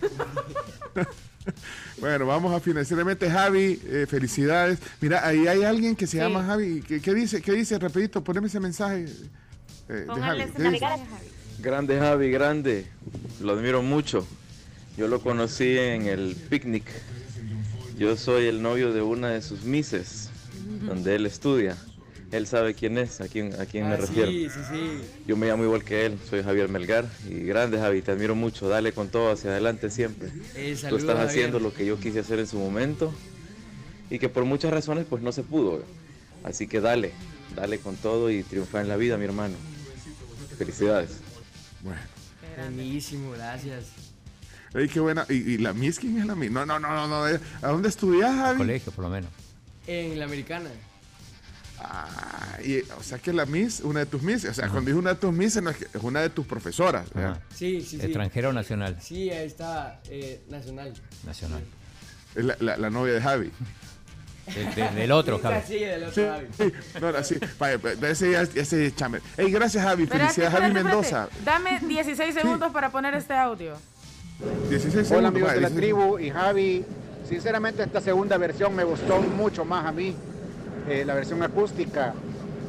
bueno, 1.99 2.27
vamos 2.27 2.53
a 2.55 2.61
financieramente. 2.61 3.31
Javi, 3.31 3.81
eh, 3.85 4.07
felicidades. 4.09 4.79
Mira, 5.01 5.27
ahí 5.27 5.47
hay 5.47 5.65
alguien 5.65 5.97
que 5.97 6.07
se 6.07 6.13
Sí. 6.13 6.17
llama 6.19 6.45
Javi. 6.45 6.83
¿Qué, 6.83 7.01
qué 7.01 7.15
dice? 7.15 7.41
¿Qué 7.41 7.53
dice? 7.53 7.79
Rapidito, 7.79 8.23
poneme 8.23 8.49
ese 8.49 8.61
mensaje 8.61 9.07
eh, 9.89 10.07
de 10.07 10.21
Javi. 10.21 11.03
Grande 11.61 11.99
Javi, 11.99 12.31
grande. 12.31 12.87
Lo 13.41 13.53
admiro 13.55 13.83
mucho. 13.83 14.27
Yo 14.97 15.09
lo 15.09 15.21
conocí 15.21 15.79
en 15.79 16.07
el 16.07 16.37
picnic. 16.51 16.85
Yo 17.97 18.17
soy 18.17 18.47
el 18.47 18.61
novio 18.63 18.93
de 18.93 19.01
una 19.01 19.29
de 19.31 19.41
sus 19.43 19.65
mises, 19.65 20.29
donde 20.83 21.15
él 21.15 21.25
estudia. 21.27 21.77
Él 22.33 22.47
sabe 22.47 22.73
quién 22.75 22.97
es, 22.99 23.21
a 23.21 23.29
quién, 23.29 23.53
a 23.61 23.67
quién 23.67 23.87
me 23.89 23.95
Ah, 23.95 23.99
refiero. 23.99 24.31
Sí, 24.31 24.49
sí, 24.49 24.61
sí. 24.71 25.03
Yo 25.27 25.37
me 25.37 25.47
llamo 25.47 25.65
igual 25.65 25.85
que 25.85 26.07
él, 26.07 26.19
soy 26.29 26.43
Javier 26.43 26.69
Melgar. 26.71 27.07
Y 27.29 27.41
grande 27.41 27.79
Javi, 27.79 28.01
te 28.01 28.11
admiro 28.13 28.35
mucho. 28.35 28.69
Dale 28.71 28.93
con 28.93 29.09
todo 29.09 29.31
hacia 29.33 29.51
adelante 29.51 29.91
siempre. 29.91 30.29
Eh, 30.55 30.71
Tú 30.73 30.81
saludos, 30.81 31.03
estás 31.03 31.17
Javier. 31.17 31.29
haciendo 31.31 31.61
lo 31.61 31.75
que 31.75 31.85
yo 31.85 32.01
quise 32.01 32.21
hacer 32.21 32.39
en 32.39 32.47
su 32.47 32.59
momento 32.59 33.13
y 34.09 34.19
que 34.19 34.29
por 34.31 34.45
muchas 34.47 34.73
razones 34.73 35.05
pues 35.09 35.23
no 35.23 35.31
se 35.31 35.43
pudo. 35.43 35.83
Así 36.43 36.67
que 36.67 36.81
dale, 36.81 37.13
dale 37.55 37.79
con 37.79 37.97
todo 37.97 38.31
y 38.31 38.43
triunfa 38.43 38.81
en 38.81 38.89
la 38.89 38.97
vida, 38.97 39.19
mi 39.19 39.27
hermano. 39.27 39.55
Felicidades. 40.57 41.11
Bueno. 41.83 42.01
Buenísimo, 42.75 43.31
gracias. 43.33 43.87
Ey, 44.75 44.89
qué 44.89 45.01
buena. 45.01 45.27
¿Y, 45.29 45.35
y 45.35 45.59
la 45.59 45.73
Miss 45.75 45.99
quién 45.99 46.19
es 46.19 46.27
la 46.27 46.35
Miss? 46.35 46.51
No, 46.51 46.65
no, 46.65 46.79
no, 46.79 46.95
no. 46.95 47.09
no, 47.09 47.29
eh, 47.29 47.39
¿A 47.61 47.69
dónde 47.69 47.89
estudias, 47.91 48.35
Javi? 48.35 48.59
Colegio, 48.59 48.91
por 48.93 49.05
lo 49.05 49.11
menos. 49.11 49.31
En 49.87 50.19
la 50.19 50.25
americana. 50.25 50.71
Ah, 51.85 52.59
y, 52.65 52.81
o 52.97 53.03
sea 53.03 53.19
que 53.19 53.33
la 53.33 53.45
Miss, 53.45 53.81
una 53.81 54.01
de 54.01 54.07
tus 54.07 54.23
Miss, 54.23 54.45
o 54.45 54.55
sea, 54.55 54.69
cuando 54.69 54.89
dijo 54.89 54.99
una 55.01 55.11
de 55.15 55.17
tus 55.21 55.33
Miss, 55.33 55.57
es, 55.57 55.65
una 56.03 56.21
de 56.21 56.31
tus 56.31 56.47
profesoras. 56.47 57.07
Ajá. 57.11 57.21
¿verdad? 57.21 57.43
Sí, 57.55 57.81
sí, 57.81 57.99
sí. 57.99 58.05
¿Extranjero 58.05 58.51
o 58.51 58.53
nacional? 58.53 58.97
Sí, 59.01 59.31
ahí 59.31 59.47
está, 59.47 60.01
eh, 60.09 60.43
nacional. 60.49 60.93
Nacional. 61.27 61.63
Es 62.35 62.45
la, 62.45 62.57
la- 62.61 62.77
la 62.77 62.91
novia 62.91 63.15
de 63.15 63.21
Javi. 63.21 63.51
Del, 64.55 64.75
del- 64.75 64.95
del 64.95 65.13
otro, 65.13 65.37
Sí, 65.37 65.43
Javi. 65.43 65.61
Sí, 65.67 65.79
del 65.81 66.05
otro 66.05 66.15
Sí, 66.15 66.29
Javi. 66.29 66.47
sí, 66.57 66.99
no, 67.01 67.13
no, 67.13 67.25
sí. 67.25 67.37
Vaya, 67.59 67.79
ese, 68.09 68.41
ese 68.55 68.87
es 68.87 68.97
chame. 68.97 69.21
Ey, 69.37 69.51
gracias, 69.51 69.85
Javi. 69.85 70.05
Espérate, 70.05 70.35
Felicidades, 70.35 70.53
Javi 70.55 70.67
espérate, 70.67 70.89
Mendoza. 70.89 71.29
Dame 71.45 71.81
16 71.81 72.35
segundos 72.35 72.73
para 72.73 72.91
poner 72.91 73.15
este 73.15 73.35
audio. 73.35 73.75
16 74.71 74.93
segundos. 74.93 75.11
Hola 75.13 75.29
amigos 75.29 75.53
de 75.53 75.61
la 75.61 75.69
16 75.69 75.77
tribu 75.77 76.19
y 76.19 76.31
Javi. 76.31 76.85
Sinceramente 77.29 77.83
esta 77.85 78.01
segunda 78.01 78.37
versión 78.37 78.75
me 78.75 78.83
gustó 78.85 79.21
mucho 79.21 79.65
más 79.65 79.87
a 79.87 79.93
mí. 79.93 80.15
Eh, 80.89 81.05
la 81.05 81.15
versión 81.15 81.43
acústica. 81.43 82.15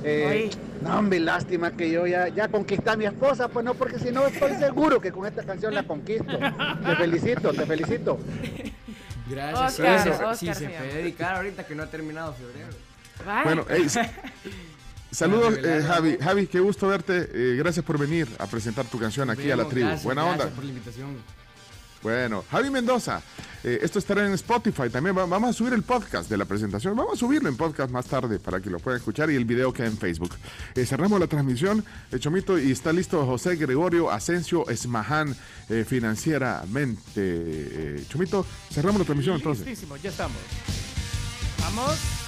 Eh, 0.06 0.50
no, 0.82 1.00
hombre, 1.00 1.20
lástima 1.22 1.72
que 1.72 1.90
yo 1.90 2.06
ya, 2.06 2.28
ya 2.28 2.50
conquisté 2.50 2.90
a 2.90 2.96
mi 2.98 3.06
esposa, 3.06 3.48
pues 3.48 3.64
no, 3.64 3.74
porque 3.74 4.00
si 4.00 4.12
no 4.12 4.28
estoy 4.28 4.54
seguro 4.56 5.00
que 5.00 5.12
con 5.14 5.26
esta 5.26 5.44
canción 5.44 5.74
la 5.74 5.84
conquisto. 5.84 6.38
Te 6.86 6.96
felicito, 6.98 7.54
te 7.54 7.66
felicito. 7.66 8.20
Gracias. 9.30 9.80
Oscar, 9.80 9.98
sí, 10.00 10.04
se, 10.04 10.10
Oscar 10.12 10.36
sí, 10.36 10.46
se 10.48 10.54
se 10.56 10.66
puede 10.66 10.80
llama. 10.80 10.94
dedicar 10.94 11.36
ahorita 11.38 11.66
que 11.66 11.76
no 11.76 11.84
ha 11.84 11.88
terminado 11.90 12.34
febrero. 12.34 13.44
Bueno, 13.46 13.66
s- 13.70 14.02
saludos, 15.12 15.58
eh, 15.64 15.82
Javi. 15.88 16.18
Javi, 16.22 16.48
qué 16.48 16.60
gusto 16.60 16.88
verte. 16.90 17.30
Eh, 17.34 17.56
gracias 17.58 17.86
por 17.86 17.98
venir 17.98 18.28
a 18.40 18.48
presentar 18.48 18.86
tu 18.86 19.00
canción 19.00 19.30
aquí 19.30 19.50
a 19.52 19.56
la 19.56 19.66
tribu. 19.70 19.88
gracias, 19.88 20.04
Buena 20.04 20.24
gracias 20.24 20.44
onda. 20.46 20.56
por 20.56 20.64
la 20.66 20.70
invitación. 20.70 21.18
Bueno, 22.04 22.44
Javi 22.52 22.70
Mendoza, 22.70 23.22
eh, 23.64 23.80
esto 23.82 23.98
estará 23.98 24.26
en 24.26 24.34
Spotify. 24.34 24.90
También 24.92 25.18
va- 25.18 25.26
vamos 25.26 25.52
a 25.52 25.54
subir 25.54 25.72
el 25.74 25.84
podcast 25.84 26.30
de 26.30 26.36
la 26.38 26.44
presentación. 26.44 26.96
Vamos 26.98 27.14
a 27.14 27.18
subirlo 27.18 27.48
en 27.48 27.56
podcast 27.56 27.90
más 27.92 28.06
tarde 28.06 28.40
para 28.40 28.60
que 28.60 28.70
lo 28.70 28.80
puedan 28.80 28.98
escuchar 29.00 29.32
y 29.32 29.36
el 29.36 29.46
video 29.46 29.72
queda 29.72 29.88
en 29.88 29.98
Facebook. 29.98 30.32
Eh, 30.76 30.86
cerramos 30.86 31.18
la 31.20 31.28
transmisión, 31.28 31.84
eh, 32.12 32.20
Chomito, 32.20 32.60
y 32.60 32.72
está 32.74 32.92
listo 32.92 33.26
José 33.26 33.56
Gregorio 33.56 34.12
Asensio 34.12 34.68
Esmaján 34.70 35.34
eh, 35.70 35.86
financieramente. 35.88 38.04
Chomito, 38.10 38.46
cerramos 38.72 39.00
la 39.00 39.06
transmisión 39.06 39.38
entonces. 39.38 39.66
Listísimo, 39.66 39.96
ya 39.98 40.10
estamos. 40.10 40.38
Vamos. 41.62 42.23